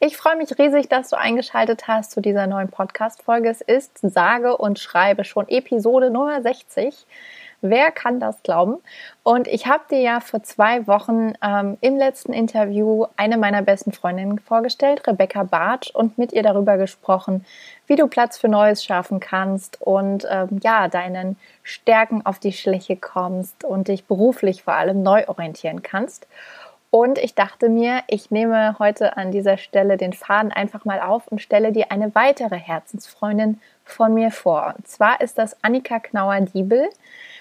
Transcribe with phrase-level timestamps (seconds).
[0.00, 3.48] Ich freue mich riesig, dass du eingeschaltet hast zu dieser neuen Podcast-Folge.
[3.48, 6.94] Es ist sage und schreibe schon Episode Nummer 60.
[7.62, 8.76] Wer kann das glauben?
[9.24, 13.90] Und ich habe dir ja vor zwei Wochen ähm, im letzten Interview eine meiner besten
[13.90, 17.44] Freundinnen vorgestellt, Rebecca Bartsch, und mit ihr darüber gesprochen,
[17.88, 22.96] wie du Platz für Neues schaffen kannst und ähm, ja, deinen Stärken auf die Schliche
[22.96, 26.28] kommst und dich beruflich vor allem neu orientieren kannst.
[26.90, 31.28] Und ich dachte mir, ich nehme heute an dieser Stelle den Faden einfach mal auf
[31.28, 34.74] und stelle dir eine weitere Herzensfreundin von mir vor.
[34.76, 36.88] Und zwar ist das Annika Knauer-Diebel.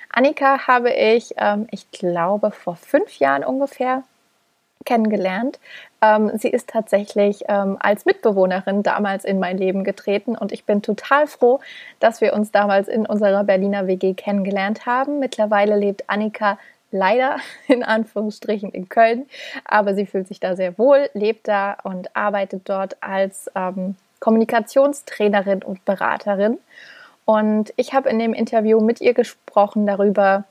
[0.10, 4.04] Annika habe ich, ähm, ich glaube, vor fünf Jahren ungefähr
[4.86, 5.60] kennengelernt.
[6.02, 10.82] Ähm, sie ist tatsächlich ähm, als Mitbewohnerin damals in mein Leben getreten und ich bin
[10.82, 11.60] total froh,
[12.00, 15.20] dass wir uns damals in unserer Berliner WG kennengelernt haben.
[15.20, 16.58] Mittlerweile lebt Annika
[16.92, 19.28] leider in Anführungsstrichen in Köln,
[19.66, 25.64] aber sie fühlt sich da sehr wohl, lebt da und arbeitet dort als ähm, Kommunikationstrainerin
[25.64, 26.58] und Beraterin.
[27.26, 30.46] Und ich habe in dem Interview mit ihr gesprochen darüber,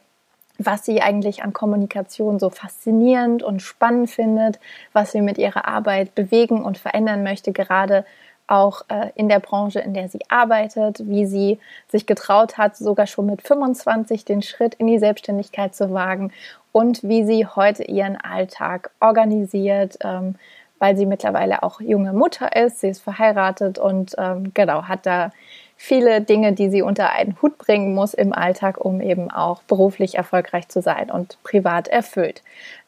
[0.59, 4.59] was sie eigentlich an Kommunikation so faszinierend und spannend findet,
[4.93, 8.05] was sie mit ihrer Arbeit bewegen und verändern möchte, gerade
[8.49, 11.59] auch äh, in der Branche, in der sie arbeitet, wie sie
[11.89, 16.33] sich getraut hat, sogar schon mit 25 den Schritt in die Selbstständigkeit zu wagen
[16.73, 20.37] und wie sie heute ihren Alltag organisiert, ähm,
[20.79, 25.33] weil sie mittlerweile auch junge Mutter ist, sie ist verheiratet und ähm, genau hat da
[25.77, 30.17] viele Dinge, die sie unter einen Hut bringen muss im Alltag, um eben auch beruflich
[30.17, 32.43] erfolgreich zu sein und privat erfüllt.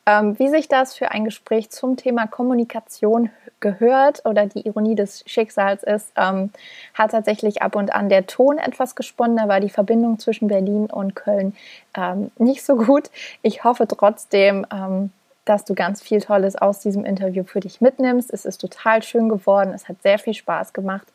[0.09, 3.29] Ähm, wie sich das für ein Gespräch zum Thema Kommunikation
[3.61, 6.51] gehört oder die Ironie des Schicksals ist, ähm,
[6.95, 9.37] hat tatsächlich ab und an der Ton etwas gesponnen.
[9.37, 11.55] Da war die Verbindung zwischen Berlin und Köln
[11.95, 13.11] ähm, nicht so gut.
[13.43, 15.11] Ich hoffe trotzdem, ähm,
[15.45, 18.33] dass du ganz viel Tolles aus diesem Interview für dich mitnimmst.
[18.33, 19.73] Es ist total schön geworden.
[19.75, 21.07] Es hat sehr viel Spaß gemacht.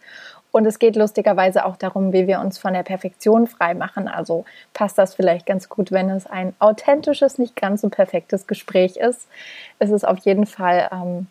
[0.54, 4.08] Und es geht lustigerweise auch darum, wie wir uns von der Perfektion frei machen.
[4.08, 8.98] Also passt das vielleicht ganz gut, wenn es ein authentisches, nicht ganz so perfektes Gespräch
[8.98, 9.28] ist.
[9.80, 11.26] Es ist auf jeden Fall, ähm,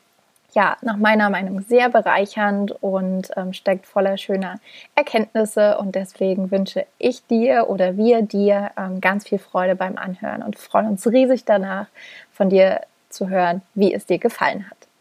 [0.55, 4.59] ja, nach meiner Meinung sehr bereichernd und ähm, steckt voller schöner
[4.97, 5.78] Erkenntnisse.
[5.78, 10.59] Und deswegen wünsche ich dir oder wir dir ähm, ganz viel Freude beim Anhören und
[10.59, 11.87] freuen uns riesig danach,
[12.33, 14.91] von dir zu hören, wie es dir gefallen hat.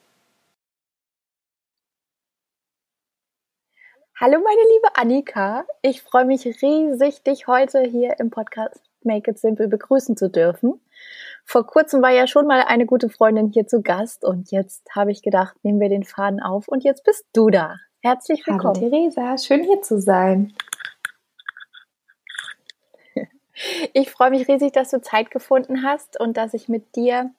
[4.23, 9.39] Hallo meine liebe Annika, ich freue mich riesig, dich heute hier im Podcast Make It
[9.39, 10.79] Simple begrüßen zu dürfen.
[11.43, 15.11] Vor kurzem war ja schon mal eine gute Freundin hier zu Gast und jetzt habe
[15.11, 17.77] ich gedacht, nehmen wir den Faden auf und jetzt bist du da.
[18.03, 18.75] Herzlich willkommen.
[18.75, 20.53] Hallo Theresa, schön hier zu sein.
[23.93, 27.31] Ich freue mich riesig, dass du Zeit gefunden hast und dass ich mit dir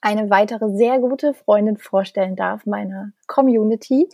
[0.00, 4.08] eine weitere sehr gute Freundin vorstellen darf, meiner Community.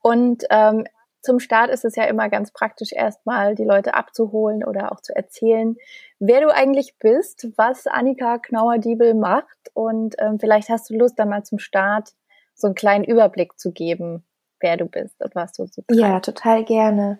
[0.00, 0.84] Und ähm,
[1.22, 5.14] zum Start ist es ja immer ganz praktisch, erstmal die Leute abzuholen oder auch zu
[5.14, 5.76] erzählen,
[6.18, 9.70] wer du eigentlich bist, was Annika Knauer-Diebel macht.
[9.72, 12.10] Und ähm, vielleicht hast du Lust, dann mal zum Start
[12.54, 14.24] so einen kleinen Überblick zu geben,
[14.60, 16.00] wer du bist und was du so treibst.
[16.00, 17.18] Ja, total gerne.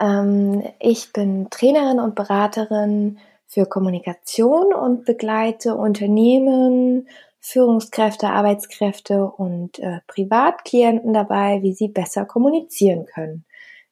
[0.00, 7.08] Ähm, ich bin Trainerin und Beraterin für Kommunikation und begleite Unternehmen,
[7.46, 13.44] Führungskräfte, Arbeitskräfte und äh, Privatklienten dabei, wie sie besser kommunizieren können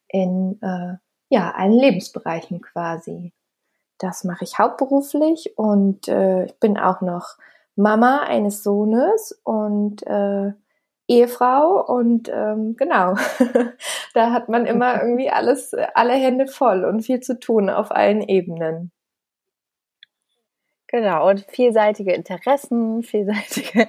[0.07, 0.95] in äh,
[1.29, 3.31] ja allen Lebensbereichen quasi.
[3.99, 7.37] Das mache ich hauptberuflich und äh, ich bin auch noch
[7.75, 10.53] Mama eines Sohnes und äh,
[11.07, 13.13] Ehefrau und ähm, genau,
[14.15, 18.23] da hat man immer irgendwie alles, alle Hände voll und viel zu tun auf allen
[18.23, 18.91] Ebenen.
[20.93, 23.87] Genau, und vielseitige Interessen, vielseitige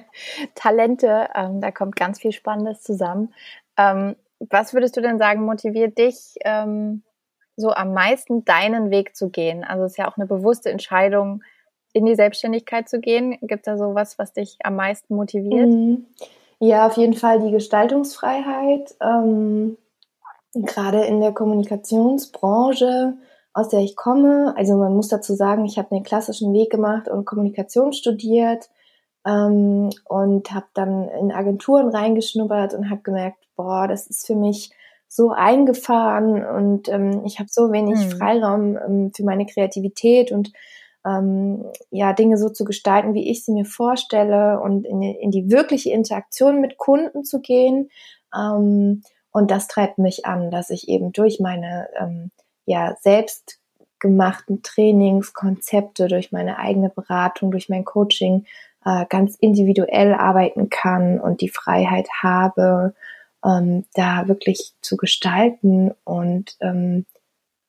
[0.55, 3.31] Talente, ähm, da kommt ganz viel Spannendes zusammen.
[3.77, 7.03] Ähm, was würdest du denn sagen, motiviert dich ähm,
[7.55, 9.63] so am meisten, deinen Weg zu gehen?
[9.63, 11.43] Also es ist ja auch eine bewusste Entscheidung,
[11.93, 13.37] in die Selbstständigkeit zu gehen.
[13.41, 15.69] Gibt es da sowas, was dich am meisten motiviert?
[15.69, 16.07] Mhm.
[16.59, 18.95] Ja, auf jeden Fall die Gestaltungsfreiheit.
[18.99, 19.77] Ähm,
[20.55, 23.13] gerade in der Kommunikationsbranche
[23.55, 24.53] aus der ich komme.
[24.57, 28.69] Also man muss dazu sagen, ich habe den klassischen Weg gemacht und Kommunikation studiert
[29.25, 34.71] ähm, und habe dann in Agenturen reingeschnuppert und habe gemerkt, boah, das ist für mich
[35.07, 38.11] so eingefahren und ähm, ich habe so wenig mhm.
[38.17, 40.51] Freiraum ähm, für meine Kreativität und
[41.07, 45.49] ähm, ja Dinge so zu gestalten, wie ich sie mir vorstelle und in, in die
[45.49, 47.89] wirkliche Interaktion mit Kunden zu gehen.
[48.35, 52.31] Ähm, und das treibt mich an, dass ich eben durch meine ähm,
[52.65, 53.59] ja selbst
[53.99, 58.45] gemachten Trainingskonzepte, durch meine eigene Beratung, durch mein Coaching
[58.85, 62.93] äh, ganz individuell arbeiten kann und die Freiheit habe,
[63.43, 67.05] ähm, da wirklich zu gestalten und ähm,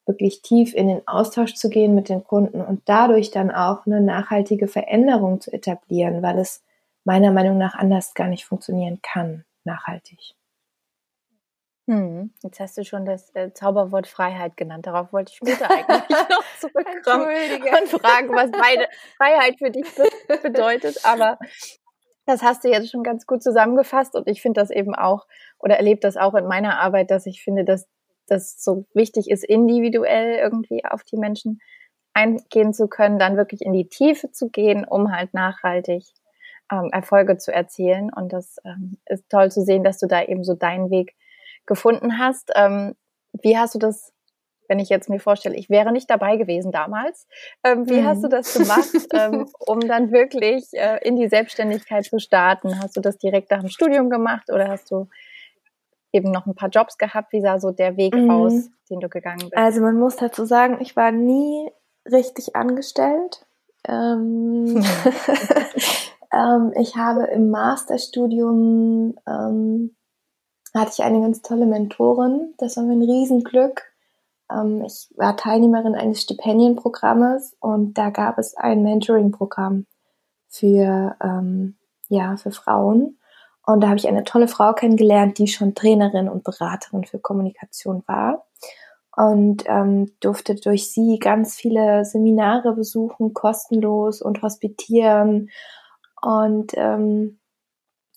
[0.07, 4.01] wirklich tief in den Austausch zu gehen mit den Kunden und dadurch dann auch eine
[4.01, 6.63] nachhaltige Veränderung zu etablieren, weil es
[7.05, 10.35] meiner Meinung nach anders gar nicht funktionieren kann, nachhaltig.
[11.87, 14.87] Hm, jetzt hast du schon das äh, Zauberwort Freiheit genannt.
[14.87, 20.09] Darauf wollte ich später eigentlich noch zurückkommen und fragen, was beide Freiheit für dich be
[20.43, 21.05] bedeutet.
[21.05, 21.38] Aber
[22.27, 25.27] das hast du jetzt schon ganz gut zusammengefasst und ich finde das eben auch
[25.61, 27.87] oder erlebe das auch in meiner Arbeit, dass ich finde, dass
[28.27, 31.61] das so wichtig ist, individuell irgendwie auf die Menschen
[32.15, 36.05] eingehen zu können, dann wirklich in die Tiefe zu gehen, um halt nachhaltig
[36.73, 38.11] ähm, Erfolge zu erzielen.
[38.12, 41.15] Und das ähm, ist toll zu sehen, dass du da eben so deinen Weg
[41.67, 42.51] gefunden hast.
[42.55, 42.95] Ähm,
[43.43, 44.13] wie hast du das,
[44.69, 47.27] wenn ich jetzt mir vorstelle, ich wäre nicht dabei gewesen damals,
[47.65, 48.07] ähm, wie mhm.
[48.07, 52.81] hast du das gemacht, ähm, um dann wirklich äh, in die Selbstständigkeit zu starten?
[52.81, 55.09] Hast du das direkt nach dem Studium gemacht oder hast du
[56.13, 57.33] eben noch ein paar Jobs gehabt?
[57.33, 58.31] Wie sah so der Weg mhm.
[58.31, 59.57] aus, den du gegangen bist?
[59.57, 61.71] Also man muss dazu sagen, ich war nie
[62.11, 63.47] richtig angestellt.
[63.87, 64.83] Ähm,
[66.33, 69.97] ähm, ich habe im Masterstudium ähm,
[70.81, 72.55] hatte ich eine ganz tolle Mentorin.
[72.58, 73.82] Das war mir ein Riesenglück.
[74.50, 79.87] Ähm, ich war Teilnehmerin eines Stipendienprogrammes und da gab es ein Mentoring-Programm
[80.49, 81.76] für, ähm,
[82.08, 83.19] ja, für Frauen.
[83.64, 88.05] Und da habe ich eine tolle Frau kennengelernt, die schon Trainerin und Beraterin für Kommunikation
[88.06, 88.46] war.
[89.17, 95.50] Und ähm, durfte durch sie ganz viele Seminare besuchen, kostenlos und hospitieren.
[96.20, 97.38] Und ähm,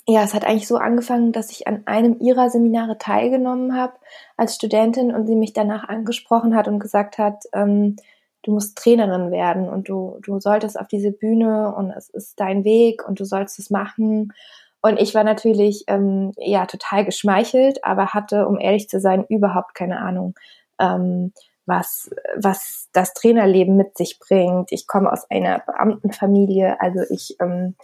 [0.10, 3.94] ja, es hat eigentlich so angefangen, dass ich an einem ihrer Seminare teilgenommen habe
[4.38, 7.96] als Studentin und sie mich danach angesprochen hat und gesagt hat, ähm,
[8.42, 12.64] du musst Trainerin werden und du, du solltest auf diese Bühne und es ist dein
[12.64, 14.34] Weg und du sollst es machen.
[14.82, 19.76] Und ich war natürlich ähm, ja total geschmeichelt, aber hatte, um ehrlich zu sein, überhaupt
[19.76, 20.34] keine Ahnung,
[20.80, 21.34] ähm,
[21.68, 24.72] was, was das Trainerleben mit sich bringt.
[24.72, 27.76] Ich komme aus einer Beamtenfamilie, also ich ähm,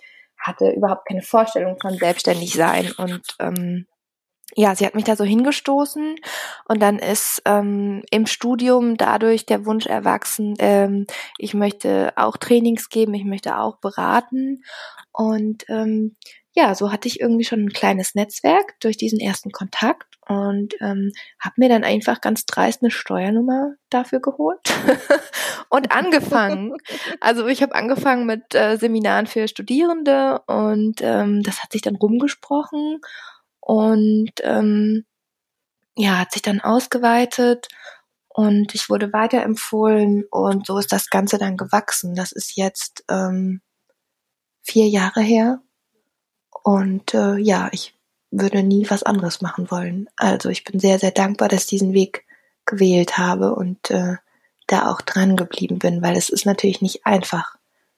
[0.46, 3.88] hatte überhaupt keine Vorstellung von selbstständig sein und ähm,
[4.54, 6.16] ja, sie hat mich da so hingestoßen
[6.68, 11.08] und dann ist ähm, im Studium dadurch der Wunsch erwachsen, ähm,
[11.38, 14.64] ich möchte auch Trainings geben, ich möchte auch beraten
[15.12, 16.16] und ähm,
[16.54, 21.12] ja, so hatte ich irgendwie schon ein kleines Netzwerk durch diesen ersten Kontakt und ähm,
[21.40, 24.62] habe mir dann einfach ganz dreist eine Steuernummer dafür geholt
[25.70, 26.78] und angefangen.
[27.20, 31.96] Also ich habe angefangen mit äh, Seminaren für Studierende und ähm, das hat sich dann
[31.96, 33.00] rumgesprochen
[33.66, 35.06] und ähm,
[35.98, 37.68] ja, hat sich dann ausgeweitet
[38.28, 42.14] und ich wurde weiterempfohlen und so ist das Ganze dann gewachsen.
[42.14, 43.62] Das ist jetzt ähm,
[44.62, 45.62] vier Jahre her
[46.64, 47.96] und äh, ja, ich
[48.30, 50.10] würde nie was anderes machen wollen.
[50.16, 52.24] Also ich bin sehr, sehr dankbar, dass ich diesen Weg
[52.68, 54.18] gewählt habe und äh,
[54.68, 57.56] da auch dran geblieben bin, weil es ist natürlich nicht einfach,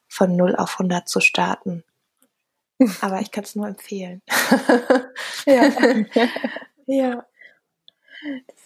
[0.08, 1.84] von 0 auf 100 zu starten.
[3.02, 4.22] Aber ich kann es nur empfehlen.
[5.46, 5.70] ja.
[6.86, 7.26] ja.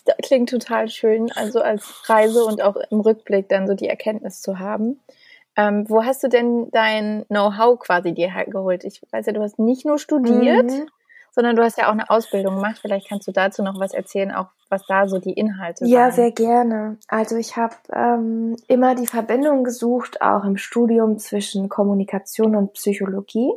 [0.06, 4.41] Das klingt total schön, also als Reise und auch im Rückblick dann so die Erkenntnis
[4.41, 5.00] zu haben.
[5.58, 8.84] Ähm, wo hast du denn dein Know-how quasi dir halt geholt?
[8.84, 10.88] Ich weiß ja, du hast nicht nur studiert, mhm.
[11.32, 12.80] sondern du hast ja auch eine Ausbildung gemacht.
[12.82, 15.89] Vielleicht kannst du dazu noch was erzählen, auch was da so die Inhalte sind.
[15.89, 16.12] Ja, waren.
[16.13, 16.98] sehr gerne.
[17.10, 23.51] Also ich habe ähm, immer die Verbindung gesucht, auch im Studium zwischen Kommunikation und Psychologie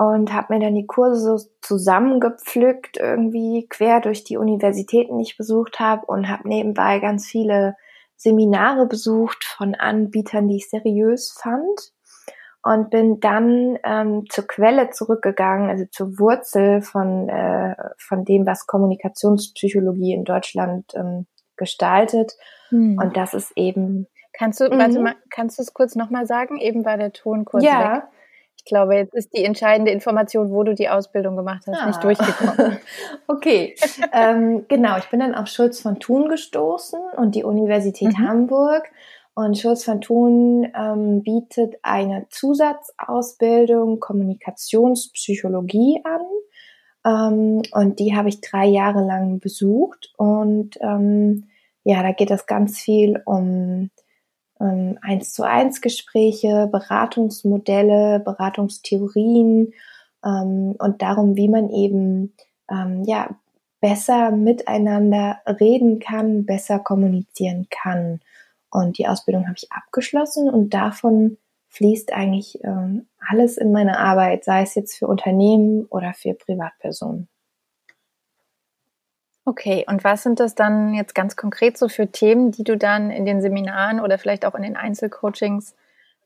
[0.00, 5.36] und habe mir dann die Kurse so zusammengepflückt, irgendwie quer durch die Universitäten, die ich
[5.36, 7.76] besucht habe und habe nebenbei ganz viele
[8.16, 11.92] Seminare besucht von Anbietern, die ich seriös fand
[12.62, 18.66] und bin dann ähm, zur Quelle zurückgegangen, also zur Wurzel von, äh, von dem, was
[18.66, 21.26] Kommunikationspsychologie in Deutschland ähm,
[21.58, 22.32] gestaltet.
[22.70, 22.96] Hm.
[22.98, 24.06] Und das ist eben.
[24.32, 24.78] Kannst du, mhm.
[24.78, 26.56] warte mal, kannst du es kurz nochmal sagen?
[26.56, 27.96] Eben war der Ton kurz ja.
[27.96, 28.02] weg.
[28.60, 31.86] Ich glaube, jetzt ist die entscheidende Information, wo du die Ausbildung gemacht hast, ah.
[31.86, 32.76] nicht durchgekommen.
[33.26, 33.74] okay,
[34.12, 34.98] ähm, genau.
[34.98, 38.28] Ich bin dann auf Schulz von Thun gestoßen und die Universität mhm.
[38.28, 38.90] Hamburg.
[39.32, 46.26] Und Schulz von Thun ähm, bietet eine Zusatzausbildung Kommunikationspsychologie an.
[47.06, 50.12] Ähm, und die habe ich drei Jahre lang besucht.
[50.18, 51.48] Und ähm,
[51.82, 53.88] ja, da geht es ganz viel um
[54.60, 59.72] eins zu eins Gespräche, Beratungsmodelle, Beratungstheorien
[60.24, 62.34] ähm, und darum, wie man eben
[62.70, 63.30] ähm, ja
[63.80, 68.20] besser miteinander reden kann, besser kommunizieren kann.
[68.70, 71.38] Und die Ausbildung habe ich abgeschlossen und davon
[71.68, 77.28] fließt eigentlich ähm, alles in meine Arbeit, sei es jetzt für Unternehmen oder für Privatpersonen.
[79.44, 83.10] Okay, und was sind das dann jetzt ganz konkret so für Themen, die du dann
[83.10, 85.74] in den Seminaren oder vielleicht auch in den Einzelcoachings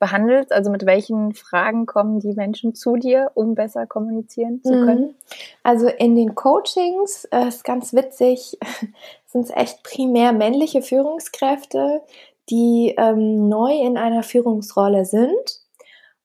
[0.01, 0.53] behandelst?
[0.53, 4.87] Also mit welchen Fragen kommen die Menschen zu dir, um besser kommunizieren zu mhm.
[4.87, 5.15] können?
[5.63, 8.59] Also in den Coachings äh, ist ganz witzig,
[9.27, 12.03] sind es echt primär männliche Führungskräfte,
[12.51, 15.64] die ähm, neu in einer Führungsrolle sind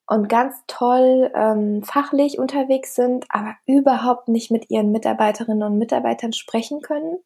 [0.10, 6.34] und ganz toll ähm, fachlich unterwegs sind, aber überhaupt nicht mit ihren Mitarbeiterinnen und Mitarbeitern
[6.34, 7.20] sprechen können.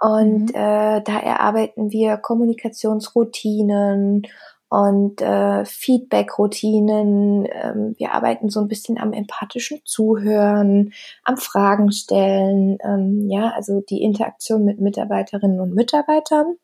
[0.00, 0.54] Und mhm.
[0.54, 4.24] äh, da erarbeiten wir Kommunikationsroutinen
[4.68, 7.48] und äh, Feedback-Routinen.
[7.50, 10.92] Ähm, wir arbeiten so ein bisschen am empathischen Zuhören,
[11.24, 16.54] am Fragen stellen, ähm, ja, also die Interaktion mit Mitarbeiterinnen und Mitarbeitern.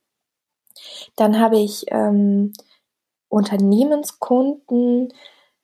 [1.16, 2.52] Dann habe ich ähm,
[3.32, 5.12] Unternehmenskunden,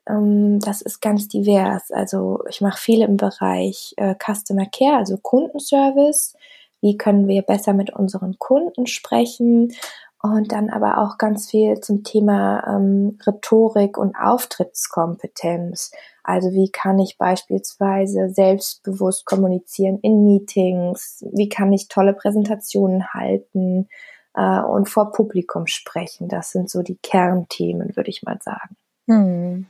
[0.08, 1.90] ähm, das ist ganz divers.
[1.90, 6.34] Also ich mache viel im Bereich äh, Customer Care, also Kundenservice.
[6.80, 9.75] Wie können wir besser mit unseren Kunden sprechen?
[10.20, 15.92] Und dann aber auch ganz viel zum Thema ähm, Rhetorik und Auftrittskompetenz.
[16.25, 21.25] Also wie kann ich beispielsweise selbstbewusst kommunizieren in Meetings?
[21.32, 23.88] Wie kann ich tolle Präsentationen halten?
[24.35, 26.28] Äh, und vor Publikum sprechen.
[26.28, 28.76] Das sind so die Kernthemen, würde ich mal sagen.
[29.06, 29.66] Hm.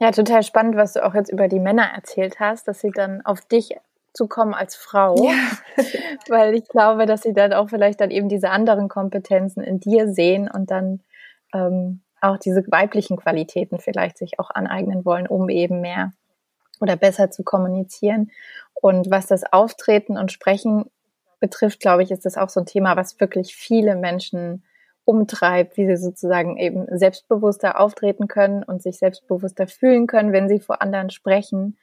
[0.00, 3.24] Ja, total spannend, was du auch jetzt über die Männer erzählt hast, dass sie dann
[3.24, 3.76] auf dich
[4.12, 5.32] zukommen als Frau, ja.
[6.28, 10.12] weil ich glaube, dass sie dann auch vielleicht dann eben diese anderen Kompetenzen in dir
[10.12, 11.00] sehen und dann
[11.54, 16.12] ähm, auch diese weiblichen Qualitäten vielleicht sich auch aneignen wollen, um eben mehr
[16.80, 18.30] oder besser zu kommunizieren.
[18.74, 20.90] Und was das Auftreten und Sprechen
[21.42, 24.62] betrifft, glaube ich, ist das auch so ein Thema, was wirklich viele Menschen
[25.04, 30.60] umtreibt, wie sie sozusagen eben selbstbewusster auftreten können und sich selbstbewusster fühlen können, wenn sie
[30.60, 31.76] vor anderen sprechen.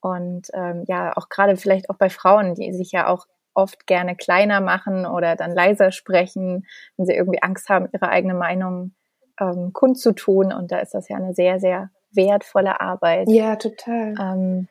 [0.00, 4.14] Und ähm, ja, auch gerade vielleicht auch bei Frauen, die sich ja auch oft gerne
[4.14, 6.66] kleiner machen oder dann leiser sprechen,
[6.96, 8.92] wenn sie irgendwie Angst haben, ihre eigene Meinung
[9.40, 10.52] ähm, kundzutun.
[10.52, 13.28] Und da ist das ja eine sehr, sehr wertvolle Arbeit.
[13.30, 14.14] Ja, total.
[14.20, 14.68] Ähm,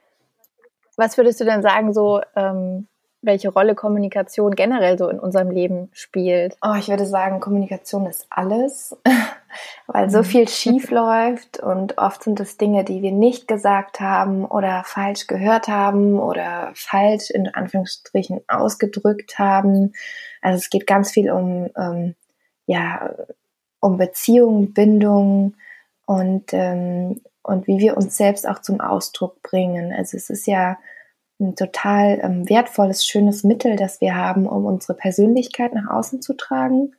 [0.97, 2.87] was würdest du denn sagen, so ähm,
[3.21, 6.55] welche Rolle Kommunikation generell so in unserem Leben spielt?
[6.61, 8.95] Oh, ich würde sagen, Kommunikation ist alles,
[9.87, 10.23] weil so mhm.
[10.23, 15.27] viel schief läuft und oft sind es Dinge, die wir nicht gesagt haben oder falsch
[15.27, 19.93] gehört haben oder falsch in Anführungsstrichen ausgedrückt haben.
[20.41, 22.15] Also es geht ganz viel um, ähm,
[22.67, 23.15] ja,
[23.81, 25.55] um Beziehung, Bindung
[26.05, 29.91] und, ähm, und wie wir uns selbst auch zum Ausdruck bringen.
[29.91, 30.77] Also es ist ja
[31.39, 36.33] ein total ähm, wertvolles, schönes Mittel, das wir haben, um unsere Persönlichkeit nach außen zu
[36.33, 36.95] tragen.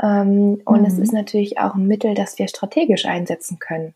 [0.00, 0.86] Ähm, und mhm.
[0.86, 3.94] es ist natürlich auch ein Mittel, das wir strategisch einsetzen können.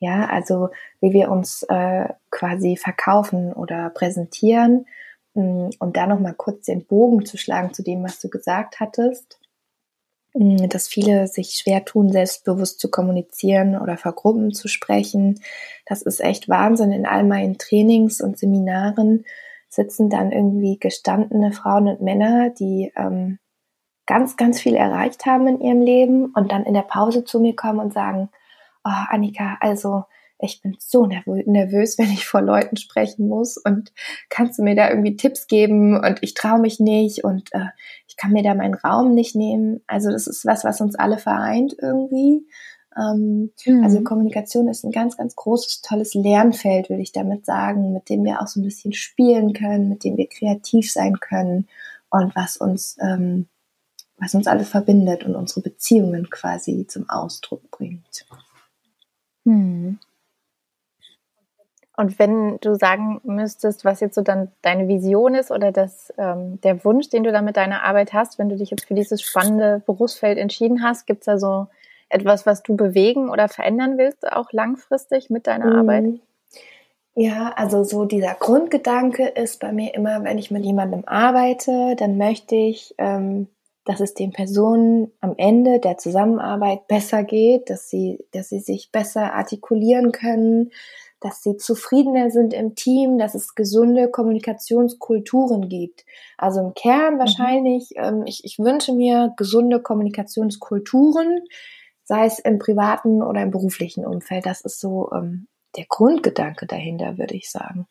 [0.00, 4.86] Ja, also wie wir uns äh, quasi verkaufen oder präsentieren.
[5.34, 9.40] Mm, und da nochmal kurz den Bogen zu schlagen zu dem, was du gesagt hattest.
[10.34, 15.40] Mm, dass viele sich schwer tun, selbstbewusst zu kommunizieren oder vor Gruppen zu sprechen.
[15.86, 16.92] Das ist echt Wahnsinn.
[16.92, 19.24] In all meinen Trainings und Seminaren
[19.68, 23.38] sitzen dann irgendwie gestandene Frauen und Männer, die ähm,
[24.06, 27.54] ganz, ganz viel erreicht haben in ihrem Leben und dann in der Pause zu mir
[27.54, 28.30] kommen und sagen,
[28.84, 30.04] oh, Annika, also
[30.40, 33.92] ich bin so nervös, wenn ich vor Leuten sprechen muss und
[34.28, 37.66] kannst du mir da irgendwie Tipps geben und ich traue mich nicht und äh,
[38.06, 39.82] ich kann mir da meinen Raum nicht nehmen.
[39.86, 42.46] Also das ist was, was uns alle vereint irgendwie.
[42.96, 43.84] Ähm, mhm.
[43.84, 48.24] Also Kommunikation ist ein ganz, ganz großes, tolles Lernfeld, würde ich damit sagen, mit dem
[48.24, 51.68] wir auch so ein bisschen spielen können, mit dem wir kreativ sein können
[52.10, 53.46] und was uns, ähm,
[54.18, 58.24] was uns alle verbindet und unsere Beziehungen quasi zum Ausdruck bringt.
[59.44, 59.98] Mhm.
[61.98, 66.60] Und wenn du sagen müsstest, was jetzt so dann deine Vision ist oder das, ähm,
[66.60, 69.20] der Wunsch, den du da mit deiner Arbeit hast, wenn du dich jetzt für dieses
[69.20, 71.66] spannende Berufsfeld entschieden hast, gibt es da so
[72.08, 75.76] etwas, was du bewegen oder verändern willst, auch langfristig mit deiner mhm.
[75.76, 76.04] Arbeit?
[77.16, 82.16] Ja, also so dieser Grundgedanke ist bei mir immer, wenn ich mit jemandem arbeite, dann
[82.16, 83.48] möchte ich, ähm,
[83.84, 88.92] dass es den Personen am Ende der Zusammenarbeit besser geht, dass sie, dass sie sich
[88.92, 90.70] besser artikulieren können,
[91.20, 96.04] dass sie zufriedener sind im Team, dass es gesunde Kommunikationskulturen gibt.
[96.36, 97.18] Also im Kern mhm.
[97.18, 98.02] wahrscheinlich, mhm.
[98.02, 101.44] ähm, ich, ich wünsche mir gesunde Kommunikationskulturen,
[102.04, 104.46] sei es im privaten oder im beruflichen Umfeld.
[104.46, 107.86] Das ist so ähm, der Grundgedanke dahinter, würde ich sagen.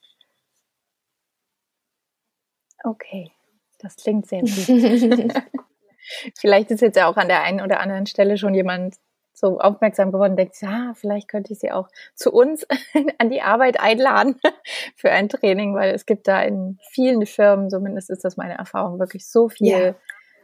[2.84, 3.31] Okay,
[3.79, 4.51] das klingt sehr gut.
[6.38, 8.96] vielleicht ist jetzt ja auch an der einen oder anderen Stelle schon jemand
[9.39, 12.65] so aufmerksam geworden denkt, ja, vielleicht könnte ich sie auch zu uns
[13.20, 14.39] an die Arbeit einladen
[14.96, 19.00] für ein Training, weil es gibt da in vielen Firmen, zumindest ist das meine Erfahrung,
[19.00, 19.96] wirklich so viel ja.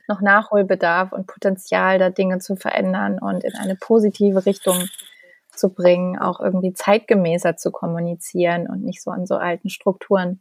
[0.07, 4.87] noch Nachholbedarf und Potenzial, da Dinge zu verändern und in eine positive Richtung
[5.55, 10.39] zu bringen, auch irgendwie zeitgemäßer zu kommunizieren und nicht so an so alten Strukturen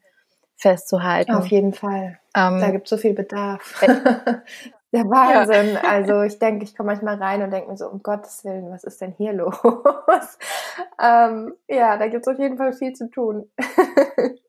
[0.56, 1.32] festzuhalten.
[1.32, 2.18] Auf jeden Fall.
[2.36, 3.82] Ähm, da gibt es so viel Bedarf.
[4.92, 5.74] Der Wahnsinn.
[5.74, 5.82] Ja.
[5.88, 8.84] Also ich denke, ich komme manchmal rein und denke mir so, um Gottes Willen, was
[8.84, 9.56] ist denn hier los?
[11.02, 13.50] ähm, ja, da gibt es auf jeden Fall viel zu tun.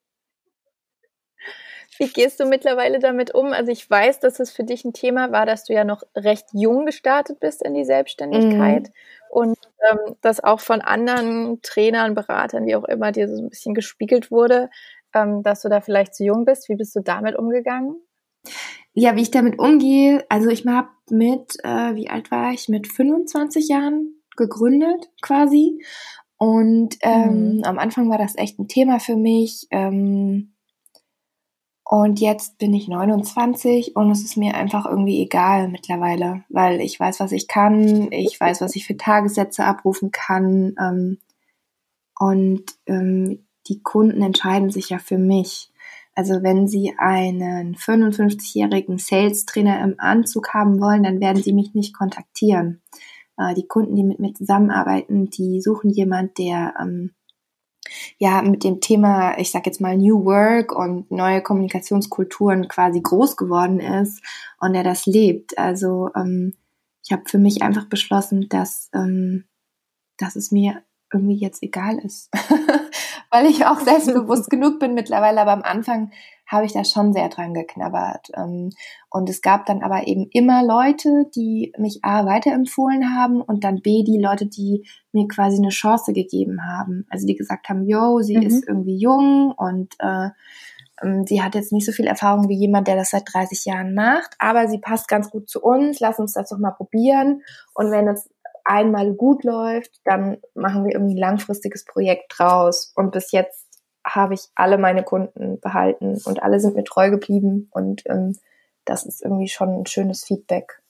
[2.00, 3.54] Wie gehst du mittlerweile damit um?
[3.54, 6.48] Also ich weiß, dass es für dich ein Thema war, dass du ja noch recht
[6.52, 8.94] jung gestartet bist in die Selbstständigkeit mhm.
[9.30, 9.58] und
[9.90, 14.32] ähm, das auch von anderen Trainern, Beratern, wie auch immer, dir so ein bisschen gespiegelt
[14.32, 14.72] wurde,
[15.14, 16.68] ähm, dass du da vielleicht zu jung bist.
[16.68, 18.02] Wie bist du damit umgegangen?
[18.94, 22.70] Ja, wie ich damit umgehe, also ich habe mit, äh, wie alt war ich?
[22.70, 25.84] Mit 25 Jahren gegründet quasi.
[26.38, 27.64] Und ähm, mhm.
[27.64, 29.68] am Anfang war das echt ein Thema für mich.
[29.72, 30.54] Ähm,
[31.86, 37.00] und jetzt bin ich 29 und es ist mir einfach irgendwie egal mittlerweile, weil ich
[37.00, 40.76] weiß, was ich kann, ich weiß, was ich für Tagessätze abrufen kann.
[40.80, 41.20] Ähm,
[42.18, 45.73] und ähm, die Kunden entscheiden sich ja für mich.
[46.16, 51.96] Also wenn Sie einen 55-jährigen Sales-Trainer im Anzug haben wollen, dann werden Sie mich nicht
[51.96, 52.82] kontaktieren.
[53.38, 57.12] Äh, die Kunden, die mit mir zusammenarbeiten, die suchen jemand, der ähm,
[58.18, 63.36] ja mit dem Thema, ich sag jetzt mal New Work und neue Kommunikationskulturen quasi groß
[63.36, 64.24] geworden ist
[64.60, 65.58] und der das lebt.
[65.58, 66.56] Also ähm,
[67.04, 69.46] ich habe für mich einfach beschlossen, dass ähm,
[70.18, 72.30] dass es mir irgendwie jetzt egal ist.
[73.34, 76.12] Weil ich auch selbstbewusst genug bin mittlerweile, aber am Anfang
[76.46, 78.30] habe ich da schon sehr dran geknabbert.
[78.38, 78.70] Ähm,
[79.10, 83.82] und es gab dann aber eben immer Leute, die mich A weiterempfohlen haben und dann
[83.82, 87.08] B die Leute, die mir quasi eine Chance gegeben haben.
[87.10, 88.44] Also die gesagt haben, yo, sie mhm.
[88.44, 90.30] ist irgendwie jung und äh,
[91.02, 93.96] ähm, sie hat jetzt nicht so viel Erfahrung wie jemand, der das seit 30 Jahren
[93.96, 96.00] macht, aber sie passt ganz gut zu uns.
[96.00, 97.42] Lass uns das doch mal probieren.
[97.74, 98.30] Und wenn es
[98.64, 102.92] einmal gut läuft, dann machen wir irgendwie ein langfristiges Projekt draus.
[102.96, 103.68] Und bis jetzt
[104.06, 107.70] habe ich alle meine Kunden behalten und alle sind mir treu geblieben.
[107.72, 108.38] Und ähm,
[108.86, 110.82] das ist irgendwie schon ein schönes Feedback.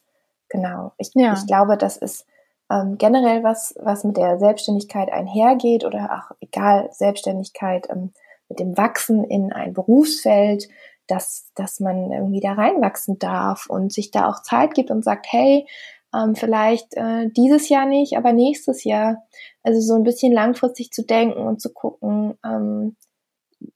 [0.50, 0.94] Genau.
[0.98, 1.34] Ich, ja.
[1.34, 2.26] ich glaube, das ist
[2.72, 8.14] ähm, generell was, was mit der Selbstständigkeit einhergeht oder auch egal, Selbstständigkeit ähm,
[8.50, 10.68] mit dem Wachsen in ein Berufsfeld,
[11.08, 15.28] dass, dass man irgendwie da reinwachsen darf und sich da auch Zeit gibt und sagt,
[15.30, 15.68] hey,
[16.14, 19.24] ähm, vielleicht äh, dieses Jahr nicht, aber nächstes Jahr.
[19.64, 22.96] Also so ein bisschen langfristig zu denken und zu gucken, ähm,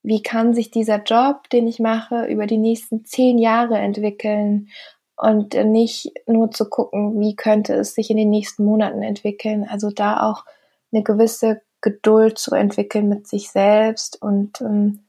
[0.04, 4.70] wie kann sich dieser Job, den ich mache, über die nächsten zehn Jahre entwickeln
[5.16, 9.66] und nicht nur zu gucken, wie könnte es sich in den nächsten Monaten entwickeln.
[9.68, 10.46] Also da auch
[10.92, 15.06] eine gewisse Geduld zu entwickeln mit sich selbst und ähm,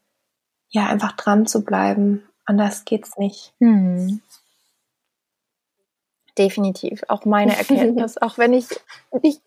[0.71, 2.23] ja, einfach dran zu bleiben.
[2.45, 3.53] Anders geht's nicht.
[3.61, 4.21] Hm.
[6.39, 7.03] Definitiv.
[7.09, 8.17] Auch meine Erkenntnis.
[8.19, 8.69] auch wenn ich
[9.23, 9.43] nicht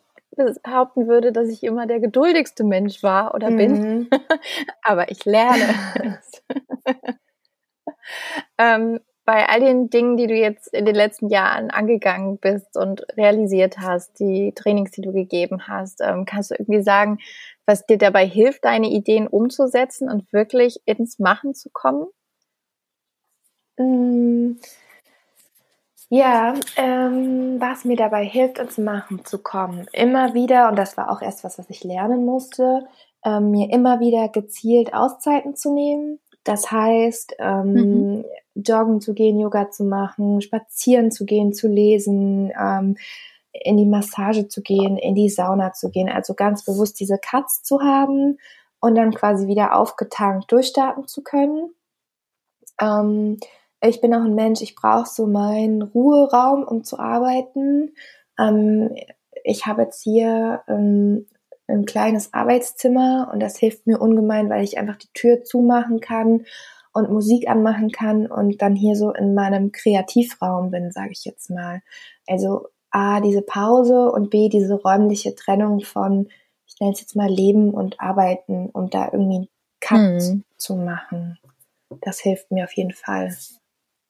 [0.64, 3.72] behaupten würde, dass ich immer der geduldigste Mensch war oder bin.
[3.74, 4.10] Mhm.
[4.82, 5.76] Aber ich lerne
[8.58, 13.06] ähm, bei all den Dingen, die du jetzt in den letzten Jahren angegangen bist und
[13.18, 17.20] realisiert hast, die Trainings, die du gegeben hast, ähm, kannst du irgendwie sagen,
[17.66, 22.08] was dir dabei hilft, deine Ideen umzusetzen und wirklich ins Machen zu kommen?
[23.78, 24.60] Mhm.
[26.14, 29.88] Ja, ähm, was mir dabei hilft, ins Machen zu kommen.
[29.94, 32.86] Immer wieder, und das war auch erst was, was ich lernen musste,
[33.24, 36.20] ähm, mir immer wieder gezielt Auszeiten zu nehmen.
[36.44, 38.26] Das heißt, ähm, mhm.
[38.56, 42.98] joggen zu gehen, Yoga zu machen, spazieren zu gehen, zu lesen, ähm,
[43.54, 46.10] in die Massage zu gehen, in die Sauna zu gehen.
[46.10, 48.38] Also ganz bewusst diese Cuts zu haben
[48.82, 51.74] und dann quasi wieder aufgetankt durchstarten zu können.
[52.82, 53.38] Ähm,
[53.90, 57.94] ich bin auch ein Mensch, ich brauche so meinen Ruheraum, um zu arbeiten.
[58.40, 58.96] Ähm,
[59.44, 61.28] ich habe jetzt hier ähm,
[61.68, 66.46] ein kleines Arbeitszimmer und das hilft mir ungemein, weil ich einfach die Tür zumachen kann
[66.94, 71.50] und Musik anmachen kann und dann hier so in meinem Kreativraum bin, sage ich jetzt
[71.50, 71.82] mal.
[72.28, 76.28] Also A, diese Pause und B, diese räumliche Trennung von,
[76.68, 80.44] ich nenne es jetzt mal Leben und Arbeiten und da irgendwie einen Cut mhm.
[80.58, 81.40] zu machen.
[82.02, 83.34] Das hilft mir auf jeden Fall.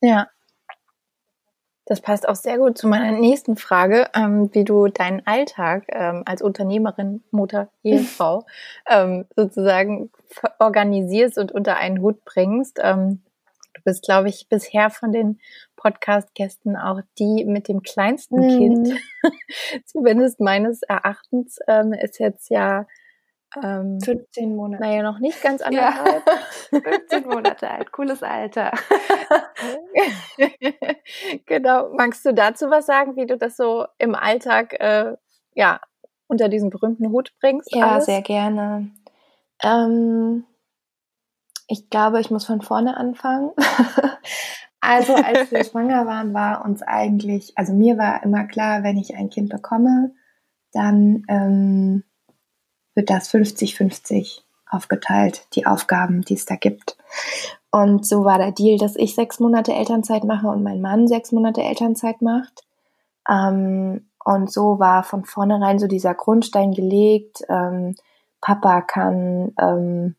[0.01, 0.29] Ja.
[1.85, 6.23] Das passt auch sehr gut zu meiner nächsten Frage, ähm, wie du deinen Alltag ähm,
[6.25, 8.45] als Unternehmerin, Mutter, Ehefrau
[8.89, 10.09] ähm, sozusagen
[10.59, 12.79] organisierst und unter einen Hut bringst.
[12.81, 13.23] Ähm,
[13.73, 15.39] du bist, glaube ich, bisher von den
[15.75, 18.57] Podcast-Gästen auch die mit dem kleinsten mhm.
[18.57, 18.99] Kind.
[19.85, 22.85] Zumindest meines Erachtens ähm, ist jetzt ja
[23.61, 24.83] ähm, 15 Monate.
[24.83, 26.23] Naja, noch nicht ganz anderthalb.
[26.71, 26.81] Ja.
[26.81, 28.71] 15 Monate alt, cooles Alter.
[31.45, 31.89] genau.
[31.93, 35.15] Magst du dazu was sagen, wie du das so im Alltag äh,
[35.53, 35.81] ja
[36.27, 37.73] unter diesen berühmten Hut bringst?
[37.75, 38.05] Ja, alles?
[38.05, 38.89] sehr gerne.
[39.61, 40.45] Ähm,
[41.67, 43.51] ich glaube, ich muss von vorne anfangen.
[44.79, 49.15] also als wir schwanger waren, war uns eigentlich, also mir war immer klar, wenn ich
[49.15, 50.13] ein Kind bekomme,
[50.73, 52.03] dann ähm,
[52.95, 56.97] wird das 50-50 aufgeteilt, die Aufgaben, die es da gibt.
[57.71, 61.31] Und so war der Deal, dass ich sechs Monate Elternzeit mache und mein Mann sechs
[61.31, 62.63] Monate Elternzeit macht.
[63.29, 67.41] Ähm, und so war von vornherein so dieser Grundstein gelegt.
[67.49, 67.95] Ähm,
[68.39, 70.15] Papa kann ähm,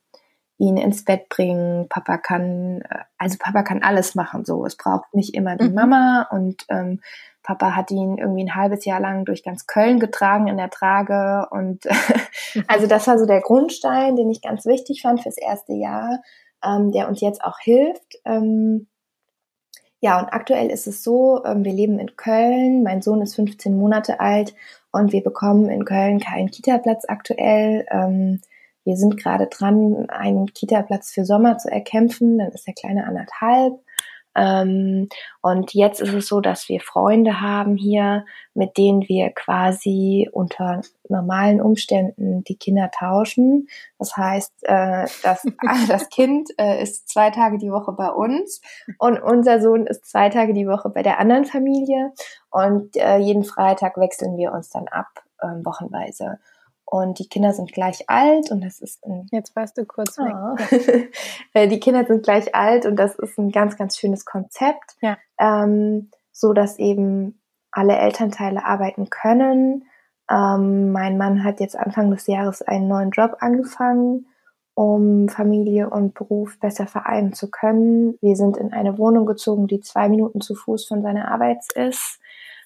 [0.62, 4.44] ihn ins Bett bringen, Papa kann, äh, also Papa kann alles machen.
[4.44, 5.74] So, es braucht nicht immer die mhm.
[5.74, 7.00] Mama und ähm,
[7.42, 11.48] Papa hat ihn irgendwie ein halbes Jahr lang durch ganz Köln getragen in der Trage.
[11.50, 11.84] Und
[12.68, 16.20] also das war so der Grundstein, den ich ganz wichtig fand fürs erste Jahr,
[16.64, 18.20] ähm, der uns jetzt auch hilft.
[18.24, 18.86] Ähm,
[20.00, 23.76] ja, und aktuell ist es so, ähm, wir leben in Köln, mein Sohn ist 15
[23.76, 24.54] Monate alt
[24.92, 27.84] und wir bekommen in Köln keinen Kita-Platz aktuell.
[27.90, 28.40] Ähm,
[28.84, 33.80] wir sind gerade dran, einen Kita-Platz für Sommer zu erkämpfen, dann ist der Kleine anderthalb.
[34.34, 35.08] Ähm,
[35.42, 40.80] und jetzt ist es so, dass wir Freunde haben hier, mit denen wir quasi unter
[41.08, 43.68] normalen Umständen die Kinder tauschen.
[43.98, 45.46] Das heißt, äh, dass,
[45.88, 48.62] das Kind äh, ist zwei Tage die Woche bei uns
[48.98, 52.12] und unser Sohn ist zwei Tage die Woche bei der anderen Familie.
[52.50, 56.38] Und äh, jeden Freitag wechseln wir uns dann ab, äh, wochenweise.
[56.92, 59.26] Und die Kinder sind gleich alt und das ist ein.
[59.30, 60.34] Jetzt warst du kurz weg.
[61.54, 61.66] Oh.
[61.66, 64.96] die Kinder sind gleich alt und das ist ein ganz, ganz schönes Konzept.
[65.00, 65.16] Ja.
[65.38, 69.86] Ähm, so dass eben alle Elternteile arbeiten können.
[70.30, 74.26] Ähm, mein Mann hat jetzt Anfang des Jahres einen neuen Job angefangen,
[74.74, 78.18] um Familie und Beruf besser vereinen zu können.
[78.20, 82.20] Wir sind in eine Wohnung gezogen, die zwei Minuten zu Fuß von seiner Arbeit ist.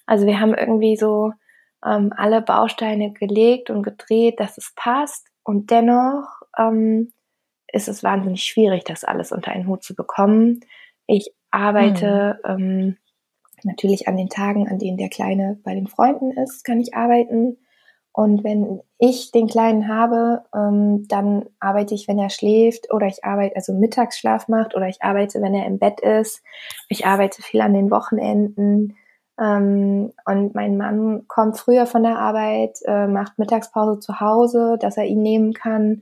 [0.05, 1.31] Also wir haben irgendwie so
[1.85, 5.27] ähm, alle Bausteine gelegt und gedreht, dass es passt.
[5.43, 7.13] Und dennoch ähm,
[7.71, 10.61] ist es wahnsinnig schwierig, das alles unter einen Hut zu bekommen.
[11.05, 12.51] Ich arbeite mhm.
[12.51, 12.97] ähm,
[13.63, 17.57] natürlich an den Tagen, an denen der Kleine bei den Freunden ist, kann ich arbeiten.
[18.11, 23.23] Und wenn ich den Kleinen habe, ähm, dann arbeite ich, wenn er schläft, oder ich
[23.23, 26.41] arbeite, also Mittagsschlaf macht, oder ich arbeite, wenn er im Bett ist.
[26.89, 28.97] Ich arbeite viel an den Wochenenden.
[29.39, 34.97] Ähm, und mein Mann kommt früher von der Arbeit, äh, macht Mittagspause zu Hause, dass
[34.97, 36.01] er ihn nehmen kann.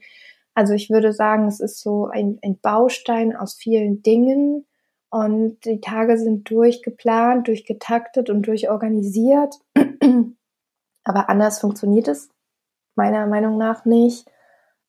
[0.54, 4.66] Also ich würde sagen, es ist so ein, ein Baustein aus vielen Dingen.
[5.10, 9.56] Und die Tage sind durchgeplant, durchgetaktet und durchorganisiert.
[11.04, 12.30] Aber anders funktioniert es
[12.96, 14.28] meiner Meinung nach nicht.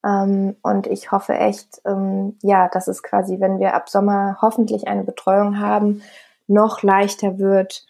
[0.05, 4.87] Ähm, und ich hoffe echt, ähm, ja, dass es quasi, wenn wir ab Sommer hoffentlich
[4.87, 6.03] eine Betreuung haben,
[6.47, 7.85] noch leichter wird,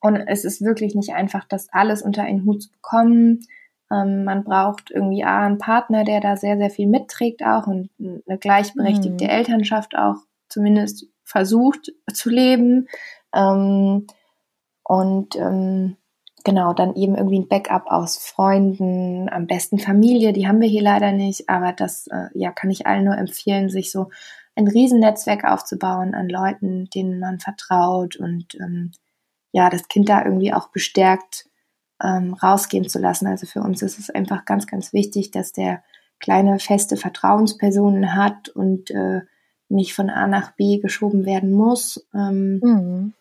[0.00, 3.40] und es ist wirklich nicht einfach, das alles unter einen Hut zu bekommen.
[3.90, 7.90] Ähm, man braucht irgendwie A, einen Partner, der da sehr, sehr viel mitträgt auch und
[7.98, 9.30] eine gleichberechtigte mhm.
[9.30, 10.16] Elternschaft auch
[10.48, 12.88] zumindest versucht zu leben.
[13.34, 14.06] Ähm,
[14.84, 15.96] und ähm,
[16.44, 20.82] genau, dann eben irgendwie ein Backup aus Freunden, am besten Familie, die haben wir hier
[20.82, 24.10] leider nicht, aber das äh, ja, kann ich allen nur empfehlen, sich so
[24.56, 28.92] ein Riesennetzwerk aufzubauen an Leuten, denen man vertraut und ähm,
[29.52, 31.48] ja, das Kind da irgendwie auch bestärkt
[32.02, 33.26] ähm, rausgehen zu lassen.
[33.26, 35.82] Also für uns ist es einfach ganz, ganz wichtig, dass der
[36.18, 39.22] kleine feste Vertrauenspersonen hat und äh,
[39.68, 42.06] nicht von A nach B geschoben werden muss.
[42.14, 43.14] Ähm, mhm.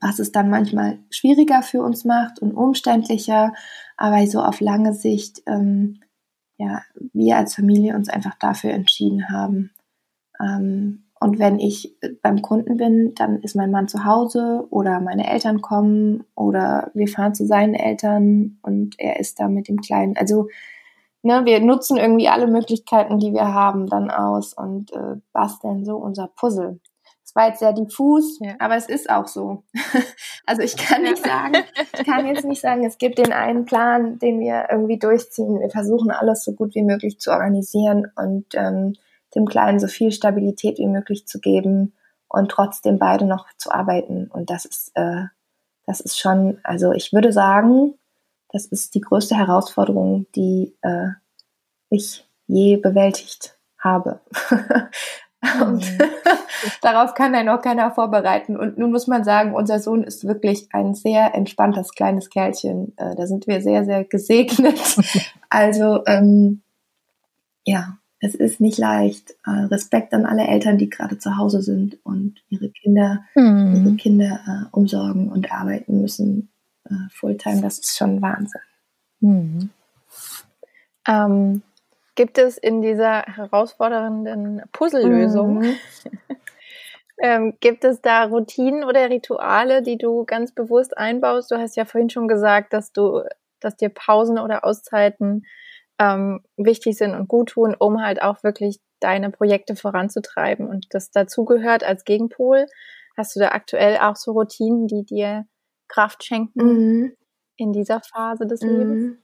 [0.00, 3.52] Was es dann manchmal schwieriger für uns macht und umständlicher,
[3.96, 6.00] aber so auf lange Sicht, ähm,
[6.56, 9.72] ja, wir als Familie uns einfach dafür entschieden haben,
[10.40, 15.28] ähm, und wenn ich beim Kunden bin, dann ist mein Mann zu Hause oder meine
[15.28, 20.16] Eltern kommen oder wir fahren zu seinen Eltern und er ist da mit dem Kleinen.
[20.16, 20.48] Also
[21.22, 25.96] ne, wir nutzen irgendwie alle Möglichkeiten, die wir haben, dann aus und äh, basteln so
[25.96, 26.78] unser Puzzle.
[27.24, 28.54] Es war jetzt sehr diffus, ja.
[28.58, 29.64] aber es ist auch so.
[30.46, 31.56] also ich kann nicht sagen,
[31.92, 35.60] ich kann jetzt nicht sagen, es gibt den einen Plan, den wir irgendwie durchziehen.
[35.60, 38.94] Wir versuchen alles so gut wie möglich zu organisieren und ähm,
[39.34, 41.94] dem Kleinen so viel Stabilität wie möglich zu geben
[42.28, 44.28] und trotzdem beide noch zu arbeiten.
[44.28, 45.24] Und das ist, äh,
[45.86, 47.94] das ist schon, also ich würde sagen,
[48.50, 51.08] das ist die größte Herausforderung, die äh,
[51.90, 54.20] ich je bewältigt habe.
[55.60, 55.98] Und mhm.
[56.82, 58.56] darauf kann einen auch keiner vorbereiten.
[58.56, 62.94] Und nun muss man sagen, unser Sohn ist wirklich ein sehr entspanntes kleines Kerlchen.
[62.96, 64.78] Äh, da sind wir sehr, sehr gesegnet.
[65.50, 66.60] Also ähm,
[67.64, 69.32] ja, es ist nicht leicht.
[69.46, 73.74] Äh, Respekt an alle Eltern, die gerade zu Hause sind und ihre Kinder, mhm.
[73.76, 76.50] ihre Kinder äh, umsorgen und arbeiten müssen
[76.84, 77.60] äh, Fulltime.
[77.60, 78.60] Das ist schon Wahnsinn.
[79.20, 79.70] Mhm.
[81.06, 81.62] Ähm,
[82.14, 85.74] Gibt es in dieser herausfordernden Puzzlelösung, mhm.
[87.22, 91.52] ähm, gibt es da Routinen oder Rituale, die du ganz bewusst einbaust?
[91.52, 93.22] Du hast ja vorhin schon gesagt, dass du,
[93.60, 95.46] dass dir Pausen oder Auszeiten
[95.98, 101.10] ähm, wichtig sind und gut tun, um halt auch wirklich deine Projekte voranzutreiben und das
[101.10, 102.64] dazugehört als Gegenpol.
[103.16, 105.46] Hast du da aktuell auch so Routinen, die dir
[105.88, 107.12] Kraft schenken mhm.
[107.56, 108.68] in dieser Phase des mhm.
[108.68, 109.18] Lebens?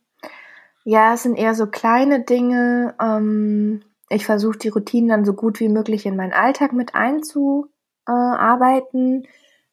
[0.85, 2.95] Ja, es sind eher so kleine Dinge.
[3.01, 9.27] Ähm, ich versuche die Routinen dann so gut wie möglich in meinen Alltag mit einzuarbeiten.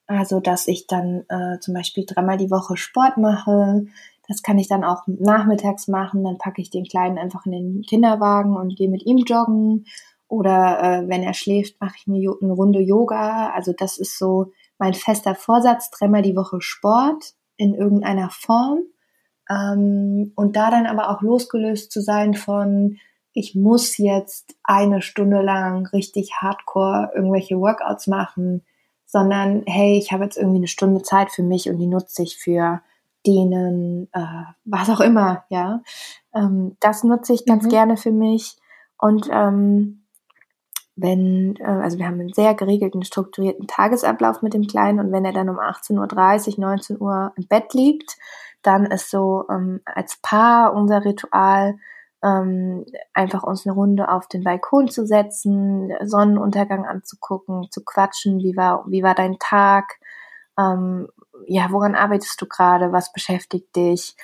[0.08, 3.88] Also, dass ich dann äh, zum Beispiel dreimal die Woche Sport mache.
[4.32, 6.24] Das kann ich dann auch nachmittags machen.
[6.24, 9.86] Dann packe ich den Kleinen einfach in den Kinderwagen und gehe mit ihm joggen.
[10.30, 13.50] Oder äh, wenn er schläft, mache ich eine, eine Runde Yoga.
[13.50, 18.84] Also das ist so mein fester Vorsatz, dreimal die Woche Sport in irgendeiner Form.
[19.50, 23.00] Ähm, und da dann aber auch losgelöst zu sein von,
[23.34, 28.64] ich muss jetzt eine Stunde lang richtig hardcore irgendwelche Workouts machen,
[29.06, 32.38] sondern hey, ich habe jetzt irgendwie eine Stunde Zeit für mich und die nutze ich
[32.38, 32.82] für
[33.26, 35.82] denen, äh, was auch immer, ja.
[36.34, 37.70] Ähm, das nutze ich ganz mhm.
[37.70, 38.58] gerne für mich.
[38.98, 40.02] Und ähm,
[40.96, 45.26] wenn, äh, also wir haben einen sehr geregelten, strukturierten Tagesablauf mit dem Kleinen und wenn
[45.26, 48.18] er dann um 18.30 Uhr, 19 Uhr im Bett liegt,
[48.62, 51.76] dann ist so ähm, als Paar unser Ritual,
[52.24, 58.56] ähm, einfach uns eine Runde auf den Balkon zu setzen, Sonnenuntergang anzugucken, zu quatschen, wie
[58.56, 59.96] war, wie war dein Tag,
[60.58, 61.08] ähm,
[61.48, 64.16] ja, woran arbeitest du gerade, was beschäftigt dich?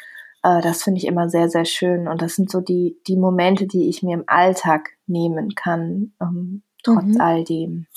[0.44, 3.68] Äh, das finde ich immer sehr, sehr schön und das sind so die, die Momente,
[3.68, 7.22] die ich mir im Alltag nehmen kann, ähm, trotz mhm.
[7.22, 7.88] all dem.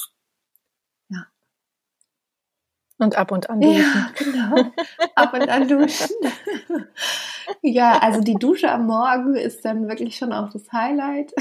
[3.00, 3.80] Und ab und an duschen.
[3.80, 4.70] Ja, genau.
[5.14, 6.10] Ab und an duschen.
[7.62, 11.32] ja, also die Dusche am Morgen ist dann wirklich schon auch das Highlight.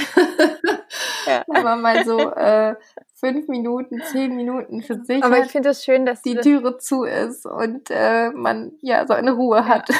[1.27, 1.43] Ja.
[1.47, 2.75] Wenn man mal so äh,
[3.19, 7.03] fünf Minuten, zehn Minuten für sich Aber ich finde es schön, dass die Türe zu
[7.03, 9.89] ist und äh, man ja so eine Ruhe hat.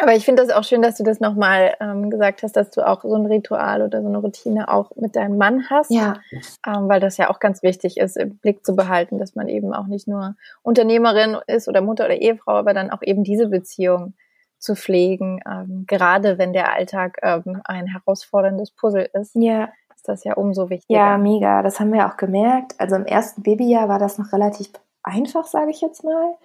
[0.00, 2.86] Aber ich finde das auch schön, dass du das nochmal ähm, gesagt hast, dass du
[2.86, 5.90] auch so ein Ritual oder so eine Routine auch mit deinem Mann hast.
[5.90, 6.20] Ja.
[6.64, 9.74] Ähm, weil das ja auch ganz wichtig ist, im Blick zu behalten, dass man eben
[9.74, 14.14] auch nicht nur Unternehmerin ist oder Mutter oder Ehefrau, aber dann auch eben diese Beziehung
[14.58, 19.34] zu pflegen, ähm, gerade wenn der Alltag ähm, ein herausforderndes Puzzle ist.
[19.34, 19.68] Ja.
[19.94, 20.98] Ist das ja umso wichtiger.
[20.98, 21.62] Ja, mega.
[21.62, 22.74] Das haben wir auch gemerkt.
[22.78, 24.70] Also im ersten Babyjahr war das noch relativ
[25.02, 26.36] einfach, sage ich jetzt mal,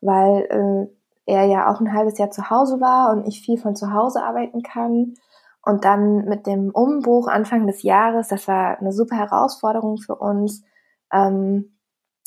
[0.00, 0.86] weil äh,
[1.26, 4.22] er ja auch ein halbes Jahr zu Hause war und ich viel von zu Hause
[4.22, 5.14] arbeiten kann.
[5.64, 10.64] Und dann mit dem Umbruch Anfang des Jahres, das war eine super Herausforderung für uns.
[11.12, 11.76] Ähm,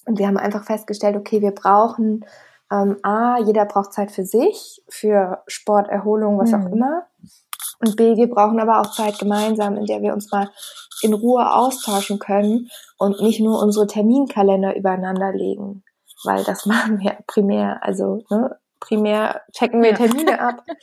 [0.05, 2.25] und wir haben einfach festgestellt, okay, wir brauchen
[2.83, 6.55] ähm, A, jeder braucht Zeit für sich, für Sport, Erholung, was mhm.
[6.55, 7.03] auch immer.
[7.79, 10.49] Und B, wir brauchen aber auch Zeit gemeinsam, in der wir uns mal
[11.01, 15.83] in Ruhe austauschen können und nicht nur unsere Terminkalender übereinander legen,
[16.23, 17.83] weil das machen wir primär.
[17.83, 20.63] Also ne, primär checken wir Termine ab.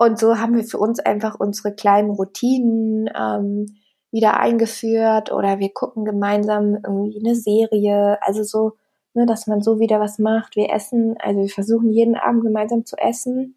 [0.00, 3.66] Und so haben wir für uns einfach unsere kleinen Routinen ähm,
[4.12, 8.16] wieder eingeführt oder wir gucken gemeinsam irgendwie eine Serie.
[8.22, 8.76] Also so,
[9.18, 10.56] ne, dass man so wieder was macht.
[10.56, 13.56] Wir essen, also wir versuchen jeden Abend gemeinsam zu essen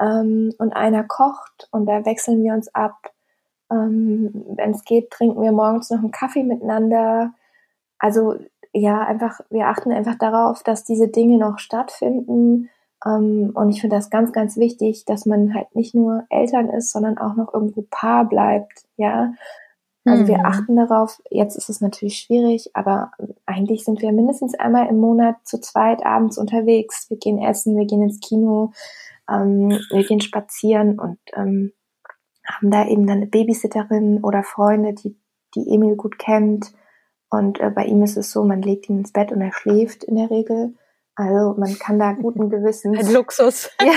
[0.00, 3.12] ähm, und einer kocht und da wechseln wir uns ab.
[3.70, 7.32] Ähm, Wenn es geht, trinken wir morgens noch einen Kaffee miteinander.
[7.98, 8.36] Also
[8.72, 12.68] ja, einfach, wir achten einfach darauf, dass diese Dinge noch stattfinden
[13.04, 16.90] ähm, und ich finde das ganz, ganz wichtig, dass man halt nicht nur Eltern ist,
[16.90, 19.32] sondern auch noch irgendwo Paar bleibt, ja.
[20.06, 20.28] Also mhm.
[20.28, 23.10] wir achten darauf, jetzt ist es natürlich schwierig, aber
[23.44, 27.10] eigentlich sind wir mindestens einmal im Monat zu zweit abends unterwegs.
[27.10, 28.72] Wir gehen essen, wir gehen ins Kino,
[29.28, 31.72] ähm, wir gehen spazieren und ähm,
[32.46, 35.18] haben da eben dann eine Babysitterin oder Freunde, die,
[35.56, 36.72] die Emil gut kennt.
[37.28, 40.04] Und äh, bei ihm ist es so, man legt ihn ins Bett und er schläft
[40.04, 40.74] in der Regel.
[41.16, 42.98] Also man kann da guten Gewissens.
[42.98, 43.70] Ein Luxus.
[43.82, 43.92] Ja,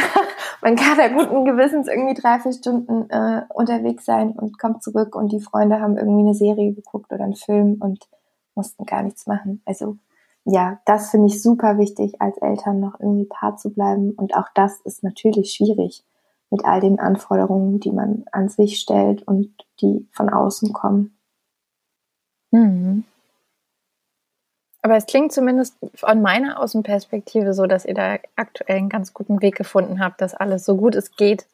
[0.61, 5.15] man kann da guten Gewissens irgendwie drei, vier Stunden äh, unterwegs sein und kommt zurück
[5.15, 8.07] und die Freunde haben irgendwie eine Serie geguckt oder einen Film und
[8.55, 9.61] mussten gar nichts machen.
[9.65, 9.97] Also
[10.45, 14.11] ja, das finde ich super wichtig, als Eltern noch irgendwie Paar zu bleiben.
[14.11, 16.03] Und auch das ist natürlich schwierig
[16.49, 21.17] mit all den Anforderungen, die man an sich stellt und die von außen kommen.
[22.51, 23.03] Mhm.
[24.81, 29.41] Aber es klingt zumindest von meiner Außenperspektive so, dass ihr da aktuell einen ganz guten
[29.41, 31.45] Weg gefunden habt, das alles so gut es geht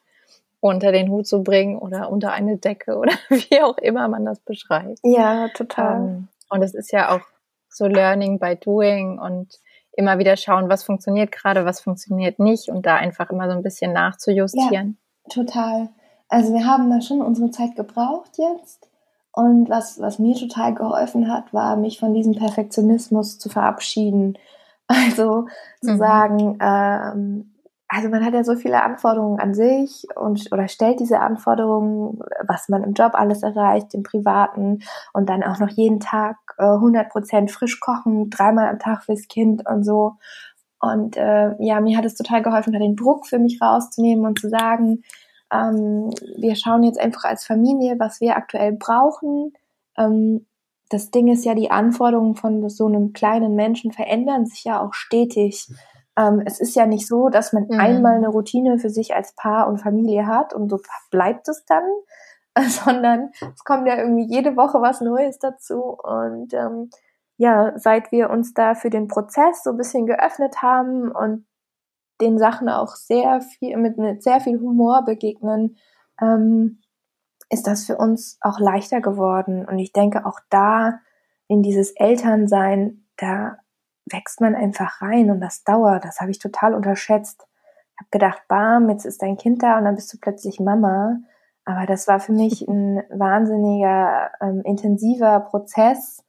[0.60, 4.40] unter den Hut zu bringen oder unter eine Decke oder wie auch immer man das
[4.40, 4.98] beschreibt.
[5.02, 5.96] Ja, total.
[5.96, 7.22] Ähm, und es ist ja auch
[7.68, 9.60] so Learning by Doing und
[9.92, 13.62] immer wieder schauen, was funktioniert gerade, was funktioniert nicht und da einfach immer so ein
[13.62, 14.98] bisschen nachzujustieren.
[15.26, 15.88] Ja, total.
[16.28, 18.85] Also wir haben da schon unsere Zeit gebraucht jetzt.
[19.38, 24.36] Und was, was mir total geholfen hat, war, mich von diesem Perfektionismus zu verabschieden.
[24.88, 25.46] Also
[25.82, 25.98] zu mhm.
[25.98, 27.54] sagen, ähm,
[27.88, 32.68] also man hat ja so viele Anforderungen an sich und oder stellt diese Anforderungen, was
[32.68, 37.08] man im Job alles erreicht, im Privaten und dann auch noch jeden Tag äh, 100
[37.08, 40.12] Prozent frisch kochen, dreimal am Tag fürs Kind und so.
[40.78, 44.38] Und äh, ja, mir hat es total geholfen, da den Druck für mich rauszunehmen und
[44.38, 45.02] zu sagen,
[45.52, 49.52] ähm, wir schauen jetzt einfach als Familie, was wir aktuell brauchen.
[49.96, 50.46] Ähm,
[50.88, 54.92] das Ding ist ja, die Anforderungen von so einem kleinen Menschen verändern sich ja auch
[54.92, 55.68] stetig.
[56.16, 57.78] Ähm, es ist ja nicht so, dass man mhm.
[57.78, 60.80] einmal eine Routine für sich als Paar und Familie hat und so
[61.10, 61.84] bleibt es dann,
[62.68, 65.96] sondern es kommt ja irgendwie jede Woche was Neues dazu.
[66.02, 66.90] Und ähm,
[67.36, 71.46] ja, seit wir uns da für den Prozess so ein bisschen geöffnet haben und
[72.20, 75.76] den Sachen auch sehr viel mit, mit sehr viel Humor begegnen,
[76.20, 76.80] ähm,
[77.50, 79.66] ist das für uns auch leichter geworden.
[79.66, 81.00] Und ich denke auch da
[81.48, 83.58] in dieses Elternsein, da
[84.10, 86.04] wächst man einfach rein und das dauert.
[86.04, 87.46] Das habe ich total unterschätzt.
[87.92, 91.18] Ich habe gedacht, bam, jetzt ist dein Kind da und dann bist du plötzlich Mama.
[91.64, 96.22] Aber das war für mich ein wahnsinniger, ähm, intensiver Prozess,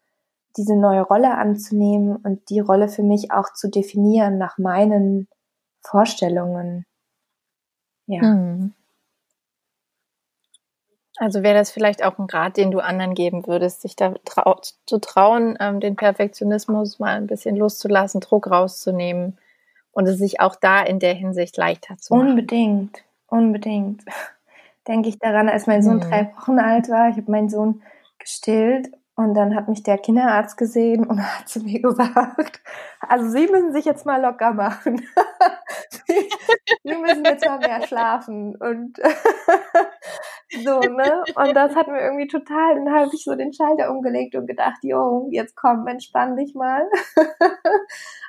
[0.55, 5.27] diese neue Rolle anzunehmen und die Rolle für mich auch zu definieren nach meinen
[5.81, 6.85] Vorstellungen.
[8.07, 8.21] Ja.
[8.21, 8.73] Mhm.
[11.19, 14.59] Also wäre das vielleicht auch ein Rat, den du anderen geben würdest, sich da trau
[14.85, 19.37] zu trauen, ähm, den Perfektionismus mal ein bisschen loszulassen, Druck rauszunehmen
[19.91, 22.29] und es sich auch da in der Hinsicht leichter zu machen.
[22.29, 24.03] Unbedingt, unbedingt.
[24.87, 26.01] Denke ich daran, als mein Sohn mhm.
[26.01, 27.09] drei Wochen alt war.
[27.09, 27.81] Ich habe meinen Sohn
[28.19, 32.61] gestillt und dann hat mich der Kinderarzt gesehen und hat zu mir gesagt,
[32.99, 35.01] also Sie müssen sich jetzt mal locker machen.
[36.83, 38.55] Sie müssen jetzt mal mehr schlafen.
[38.55, 38.97] Und
[40.63, 41.23] so, ne?
[41.35, 44.77] Und das hat mir irgendwie total, dann habe ich so den Schalter umgelegt und gedacht,
[44.83, 46.87] jo, jetzt komm, entspann dich mal.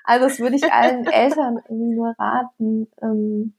[0.04, 2.90] also das würde ich allen Eltern irgendwie nur raten.
[3.02, 3.54] Ähm,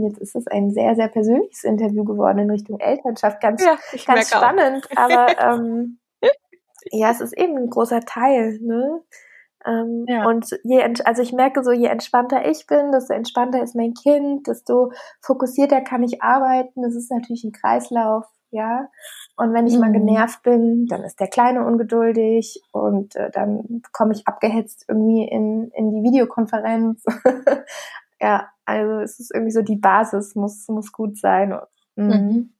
[0.00, 3.40] Jetzt ist es ein sehr, sehr persönliches Interview geworden in Richtung Elternschaft.
[3.40, 4.86] Ganz, ja, ganz spannend.
[4.92, 4.96] Auch.
[4.96, 5.98] Aber ähm,
[6.90, 9.02] ja, es ist eben ein großer Teil, ne?
[9.66, 10.26] Ähm, ja.
[10.26, 14.46] Und je, also ich merke so, je entspannter ich bin, desto entspannter ist mein Kind,
[14.46, 16.82] desto fokussierter kann ich arbeiten.
[16.82, 18.88] Das ist natürlich ein Kreislauf, ja.
[19.36, 19.80] Und wenn ich mhm.
[19.80, 25.28] mal genervt bin, dann ist der Kleine ungeduldig und äh, dann komme ich abgehetzt irgendwie
[25.28, 27.04] in, in die Videokonferenz.
[28.20, 31.58] ja, also es ist irgendwie so die Basis muss, muss gut sein.
[31.96, 32.06] Mhm.
[32.06, 32.54] Mhm.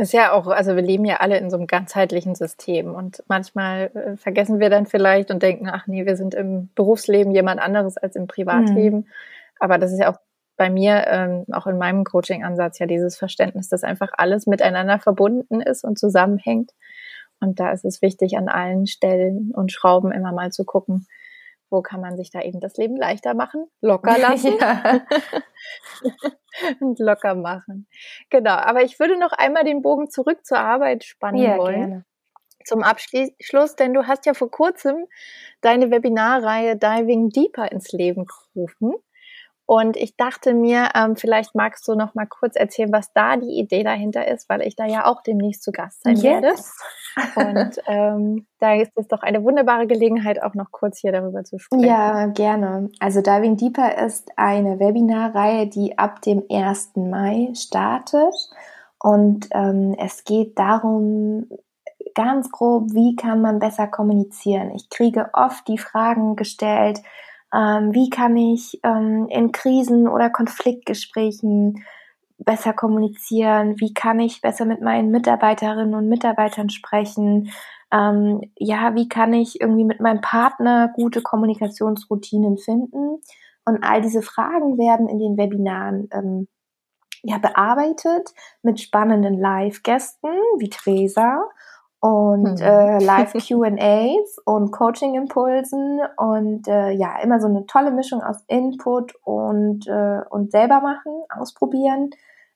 [0.00, 3.90] Ist ja auch, also wir leben ja alle in so einem ganzheitlichen System und manchmal
[3.94, 7.96] äh, vergessen wir dann vielleicht und denken, ach nee, wir sind im Berufsleben jemand anderes
[7.96, 8.98] als im Privatleben.
[8.98, 9.06] Mhm.
[9.58, 10.18] Aber das ist ja auch
[10.56, 15.60] bei mir, ähm, auch in meinem Coaching-Ansatz ja dieses Verständnis, dass einfach alles miteinander verbunden
[15.60, 16.70] ist und zusammenhängt.
[17.40, 21.08] Und da ist es wichtig, an allen Stellen und Schrauben immer mal zu gucken,
[21.70, 24.54] wo kann man sich da eben das Leben leichter machen, locker lassen
[26.80, 27.86] und locker machen.
[28.30, 31.74] Genau, aber ich würde noch einmal den Bogen zurück zur Arbeit spannen ja, wollen.
[31.74, 32.04] Gerne.
[32.64, 35.06] Zum Abschluss, denn du hast ja vor kurzem
[35.62, 38.92] deine Webinarreihe Diving Deeper ins Leben gerufen.
[39.70, 43.58] Und ich dachte mir, ähm, vielleicht magst du noch mal kurz erzählen, was da die
[43.58, 46.24] Idee dahinter ist, weil ich da ja auch demnächst zu Gast sein yes.
[46.24, 46.54] werde.
[47.36, 51.58] Und ähm, da ist es doch eine wunderbare Gelegenheit, auch noch kurz hier darüber zu
[51.58, 51.84] sprechen.
[51.84, 52.88] Ja, gerne.
[52.98, 56.92] Also Diving Deeper ist eine Webinarreihe, die ab dem 1.
[56.96, 58.34] Mai startet.
[58.98, 61.46] Und ähm, es geht darum,
[62.14, 64.70] ganz grob, wie kann man besser kommunizieren.
[64.74, 67.02] Ich kriege oft die Fragen gestellt,
[67.54, 71.84] ähm, wie kann ich ähm, in Krisen oder Konfliktgesprächen
[72.38, 73.80] besser kommunizieren?
[73.80, 77.50] Wie kann ich besser mit meinen Mitarbeiterinnen und Mitarbeitern sprechen?
[77.90, 83.20] Ähm, ja, wie kann ich irgendwie mit meinem Partner gute Kommunikationsroutinen finden?
[83.64, 86.48] Und all diese Fragen werden in den Webinaren ähm,
[87.22, 88.30] ja, bearbeitet
[88.62, 91.48] mit spannenden Live-Gästen wie Theresa
[92.00, 92.66] und hm.
[92.66, 99.14] äh, Live QAs und Coaching-Impulsen und äh, ja, immer so eine tolle Mischung aus Input
[99.24, 102.10] und, äh, und selber machen, ausprobieren.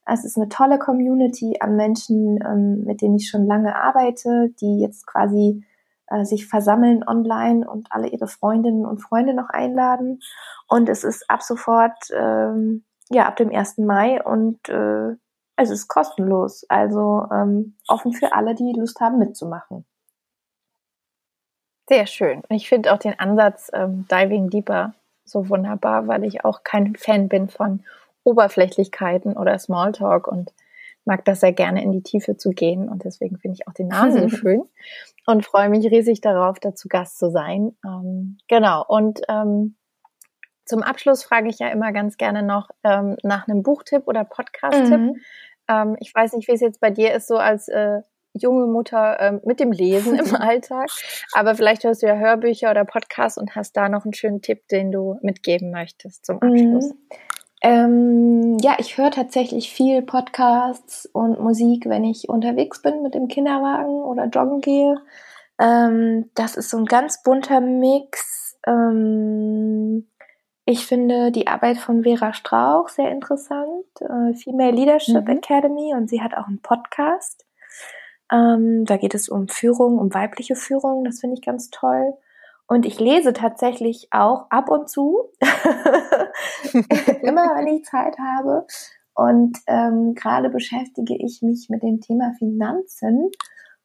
[0.04, 4.80] Es ist eine tolle Community an Menschen, ähm, mit denen ich schon lange arbeite, die
[4.80, 5.64] jetzt quasi
[6.08, 10.20] äh, sich versammeln online und alle ihre Freundinnen und Freunde noch einladen.
[10.68, 13.78] Und es ist ab sofort, ähm, ja, ab dem 1.
[13.78, 15.16] Mai und äh,
[15.62, 16.64] es ist kostenlos.
[16.68, 19.84] Also ähm, offen für alle, die Lust haben mitzumachen.
[21.88, 22.42] Sehr schön.
[22.48, 24.94] Ich finde auch den Ansatz ähm, Diving Deeper
[25.24, 27.84] so wunderbar, weil ich auch kein Fan bin von
[28.24, 30.52] Oberflächlichkeiten oder Smalltalk und
[31.04, 33.88] mag das sehr gerne in die Tiefe zu gehen und deswegen finde ich auch den
[33.88, 34.62] Namen so schön
[35.26, 37.76] und freue mich riesig darauf, dazu Gast zu sein.
[37.84, 39.76] Ähm, genau und ähm,
[40.64, 45.00] zum Abschluss frage ich ja immer ganz gerne noch ähm, nach einem Buchtipp oder Podcast-Tipp.
[45.00, 45.20] Mhm.
[45.68, 48.00] Ähm, ich weiß nicht, wie es jetzt bei dir ist, so als äh,
[48.34, 50.88] junge Mutter ähm, mit dem Lesen im Alltag.
[51.32, 54.66] Aber vielleicht hörst du ja Hörbücher oder Podcasts und hast da noch einen schönen Tipp,
[54.68, 56.90] den du mitgeben möchtest zum Abschluss.
[56.90, 56.98] Mhm.
[57.64, 63.28] Ähm, ja, ich höre tatsächlich viel Podcasts und Musik, wenn ich unterwegs bin mit dem
[63.28, 64.96] Kinderwagen oder joggen gehe.
[65.60, 68.58] Ähm, das ist so ein ganz bunter Mix.
[68.66, 70.08] Ähm,
[70.64, 75.38] ich finde die Arbeit von Vera Strauch sehr interessant, äh, Female Leadership mhm.
[75.38, 77.44] Academy, und sie hat auch einen Podcast.
[78.30, 81.04] Ähm, da geht es um Führung, um weibliche Führung.
[81.04, 82.14] Das finde ich ganz toll.
[82.66, 85.30] Und ich lese tatsächlich auch ab und zu,
[86.72, 88.66] immer wenn ich Zeit habe.
[89.14, 93.30] Und ähm, gerade beschäftige ich mich mit dem Thema Finanzen.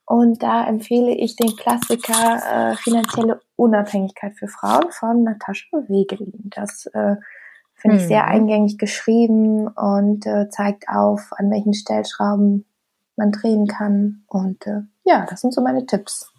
[0.08, 6.50] Und da empfehle ich den Klassiker äh, Finanzielle Unabhängigkeit für Frauen von Natascha Wegelin.
[6.56, 7.18] Das äh,
[7.76, 12.66] finde ich sehr eingängig geschrieben und äh, zeigt auf, an welchen Stellschrauben
[13.18, 14.24] man drehen kann.
[14.28, 16.32] Und äh, ja, das sind so meine Tipps.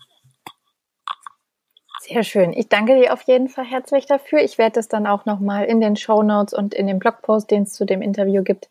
[2.00, 2.54] Sehr schön.
[2.54, 4.38] Ich danke dir auf jeden Fall herzlich dafür.
[4.38, 7.64] Ich werde es dann auch nochmal in den Show Notes und in dem Blogpost, den
[7.64, 8.70] es zu dem Interview gibt,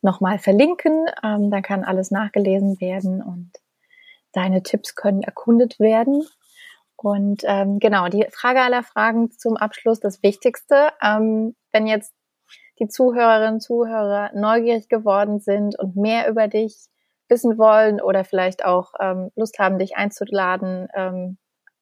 [0.00, 1.04] nochmal verlinken.
[1.22, 3.50] Ähm, da kann alles nachgelesen werden und
[4.38, 6.24] deine Tipps können erkundet werden.
[6.96, 10.90] Und ähm, genau, die Frage aller Fragen zum Abschluss, das Wichtigste.
[11.02, 12.14] Ähm, wenn jetzt
[12.78, 16.76] die Zuhörerinnen und Zuhörer neugierig geworden sind und mehr über dich
[17.28, 21.38] wissen wollen oder vielleicht auch ähm, Lust haben, dich einzuladen, ähm,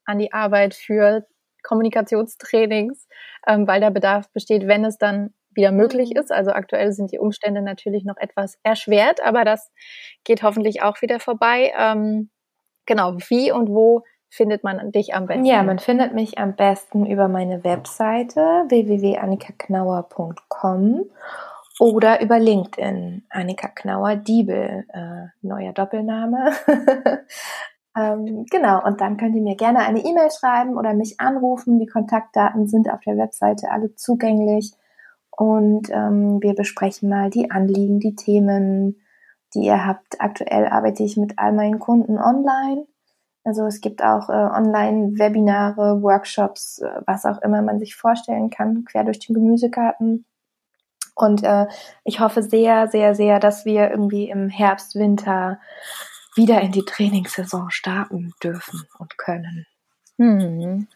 [0.07, 1.26] an die Arbeit für
[1.62, 3.07] Kommunikationstrainings,
[3.46, 6.20] ähm, weil der Bedarf besteht, wenn es dann wieder möglich mhm.
[6.20, 6.32] ist.
[6.32, 9.70] Also aktuell sind die Umstände natürlich noch etwas erschwert, aber das
[10.24, 11.72] geht hoffentlich auch wieder vorbei.
[11.78, 12.30] Ähm,
[12.87, 15.45] genau, wie und wo findet man dich am besten?
[15.45, 21.05] Ja, man findet mich am besten über meine Webseite www.annikaknauer.com
[21.78, 23.26] oder über LinkedIn.
[23.30, 26.53] Annika Knauer Diebel, äh, neuer Doppelname.
[27.97, 31.78] Ähm, genau, und dann könnt ihr mir gerne eine E-Mail schreiben oder mich anrufen.
[31.78, 34.72] Die Kontaktdaten sind auf der Webseite alle zugänglich.
[35.30, 39.01] Und ähm, wir besprechen mal die Anliegen, die Themen,
[39.55, 40.20] die ihr habt.
[40.20, 42.86] Aktuell arbeite ich mit all meinen Kunden online.
[43.44, 48.84] Also es gibt auch äh, Online-Webinare, Workshops, äh, was auch immer man sich vorstellen kann,
[48.84, 50.24] quer durch den Gemüsegarten.
[51.14, 51.66] Und äh,
[52.05, 55.61] ich hoffe sehr, sehr, sehr, dass wir irgendwie im Herbst, Winter
[56.34, 59.66] wieder in die Trainingssaison starten dürfen und können.
[60.18, 60.88] Hm.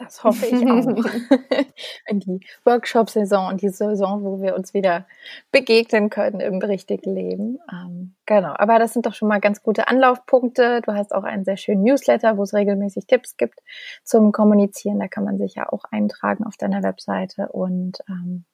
[0.00, 0.86] Das hoffe ich auch.
[2.06, 5.06] in die Workshop-Saison und die Saison, wo wir uns wieder
[5.52, 7.58] begegnen können im richtigen Leben.
[7.70, 8.54] Ähm, genau.
[8.56, 10.80] Aber das sind doch schon mal ganz gute Anlaufpunkte.
[10.80, 13.60] Du hast auch einen sehr schönen Newsletter, wo es regelmäßig Tipps gibt
[14.02, 14.98] zum Kommunizieren.
[14.98, 17.48] Da kann man sich ja auch eintragen auf deiner Webseite.
[17.48, 18.46] Und ähm,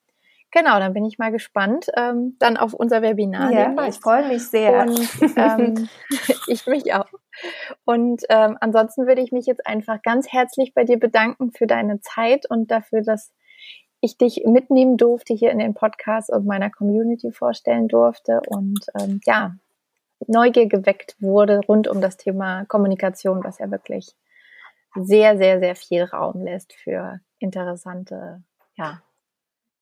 [0.57, 3.53] Genau, dann bin ich mal gespannt ähm, dann auf unser Webinar.
[3.53, 3.99] Ja, demnächst.
[3.99, 4.87] ich freue mich sehr.
[4.87, 5.89] Und ähm,
[6.47, 7.11] ich mich auch.
[7.85, 12.01] Und ähm, ansonsten würde ich mich jetzt einfach ganz herzlich bei dir bedanken für deine
[12.01, 13.35] Zeit und dafür, dass
[14.01, 19.21] ich dich mitnehmen durfte hier in den Podcast und meiner Community vorstellen durfte und ähm,
[19.27, 19.57] ja,
[20.27, 24.15] Neugier geweckt wurde rund um das Thema Kommunikation, was ja wirklich
[24.95, 28.43] sehr, sehr, sehr viel Raum lässt für interessante
[28.77, 29.03] ja,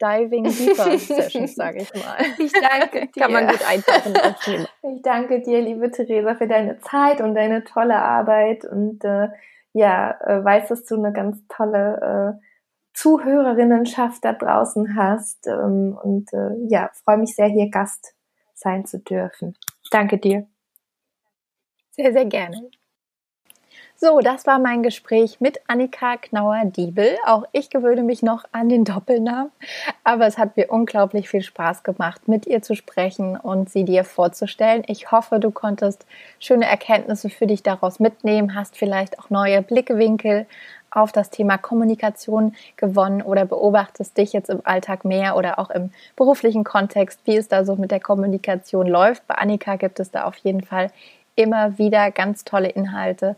[0.00, 2.16] Diving Deeper Sessions, sage ich mal.
[2.38, 3.10] Ich danke dir.
[3.22, 4.14] Kann man gut eintauchen
[4.82, 9.28] Ich danke dir, liebe Theresa, für deine Zeit und deine tolle Arbeit und äh,
[9.72, 12.44] ja, äh, weiß, dass du eine ganz tolle äh,
[12.94, 15.46] Zuhörerinnenschaft da draußen hast.
[15.46, 18.14] Ähm, und äh, ja, freue mich sehr, hier Gast
[18.54, 19.56] sein zu dürfen.
[19.90, 20.46] Danke dir.
[21.90, 22.70] Sehr, sehr gerne.
[23.96, 27.16] So, das war mein Gespräch mit Annika Knauer-Diebel.
[27.26, 29.52] Auch ich gewöhne mich noch an den Doppelnamen,
[30.02, 34.04] aber es hat mir unglaublich viel Spaß gemacht, mit ihr zu sprechen und sie dir
[34.04, 34.82] vorzustellen.
[34.88, 36.06] Ich hoffe, du konntest
[36.40, 40.46] schöne Erkenntnisse für dich daraus mitnehmen, hast vielleicht auch neue Blickwinkel
[40.90, 45.90] auf das Thema Kommunikation gewonnen oder beobachtest dich jetzt im Alltag mehr oder auch im
[46.16, 49.24] beruflichen Kontext, wie es da so mit der Kommunikation läuft.
[49.28, 50.90] Bei Annika gibt es da auf jeden Fall
[51.36, 53.36] immer wieder ganz tolle Inhalte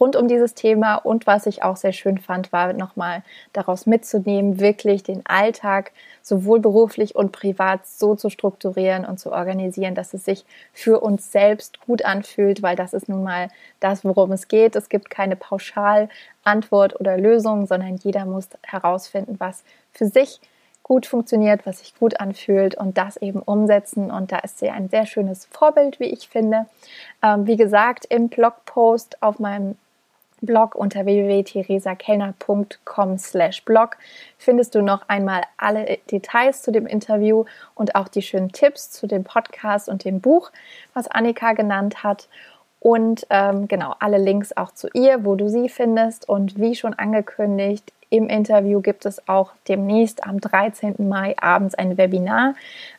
[0.00, 0.96] rund um dieses Thema.
[0.96, 3.22] Und was ich auch sehr schön fand, war nochmal
[3.52, 5.92] daraus mitzunehmen, wirklich den Alltag
[6.22, 11.32] sowohl beruflich und privat so zu strukturieren und zu organisieren, dass es sich für uns
[11.32, 13.48] selbst gut anfühlt, weil das ist nun mal
[13.80, 14.76] das, worum es geht.
[14.76, 20.40] Es gibt keine Pauschalantwort oder Lösung, sondern jeder muss herausfinden, was für sich
[20.88, 24.10] gut funktioniert, was sich gut anfühlt und das eben umsetzen.
[24.10, 26.66] Und da ist sie ein sehr schönes Vorbild, wie ich finde.
[27.22, 29.76] Ähm, wie gesagt, im Blogpost auf meinem
[30.40, 33.96] Blog unter www.theresakellner.com slash blog
[34.38, 39.06] findest du noch einmal alle Details zu dem Interview und auch die schönen Tipps zu
[39.06, 40.50] dem Podcast und dem Buch,
[40.94, 42.28] was Annika genannt hat.
[42.80, 46.28] Und ähm, genau, alle Links auch zu ihr, wo du sie findest.
[46.28, 51.08] Und wie schon angekündigt, im Interview gibt es auch demnächst am 13.
[51.08, 52.54] Mai abends ein Webinar,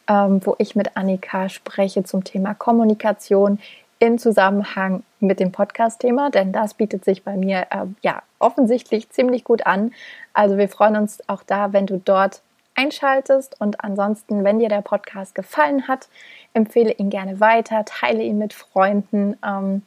[0.08, 3.60] ähm, wo ich mit Annika spreche zum Thema Kommunikation
[4.00, 9.44] in Zusammenhang mit dem Podcast-Thema, denn das bietet sich bei mir äh, ja offensichtlich ziemlich
[9.44, 9.92] gut an.
[10.34, 12.42] Also wir freuen uns auch da, wenn du dort
[12.76, 16.08] einschaltest und ansonsten, wenn dir der Podcast gefallen hat,
[16.54, 19.38] empfehle ihn gerne weiter, teile ihn mit Freunden.
[19.46, 19.82] Ähm,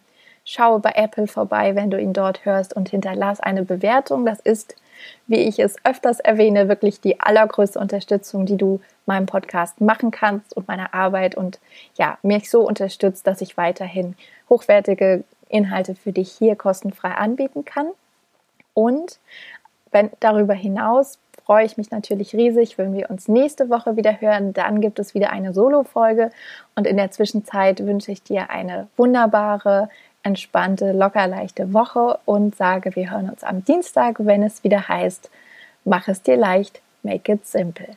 [0.44, 4.26] schaue bei Apple vorbei, wenn du ihn dort hörst und hinterlass eine Bewertung.
[4.26, 4.76] Das ist,
[5.26, 10.56] wie ich es öfters erwähne, wirklich die allergrößte Unterstützung, die du meinem Podcast machen kannst
[10.56, 11.58] und meiner Arbeit und
[11.96, 14.14] ja, mich so unterstützt, dass ich weiterhin
[14.48, 17.88] hochwertige Inhalte für dich hier kostenfrei anbieten kann.
[18.74, 19.18] Und
[19.90, 24.52] wenn, darüber hinaus freue ich mich natürlich riesig, wenn wir uns nächste Woche wieder hören.
[24.52, 26.30] Dann gibt es wieder eine Solo-Folge.
[26.74, 29.88] Und in der Zwischenzeit wünsche ich dir eine wunderbare,
[30.22, 35.30] entspannte, locker leichte Woche und sage, wir hören uns am Dienstag, wenn es wieder heißt,
[35.84, 37.96] mach es dir leicht, make it simple.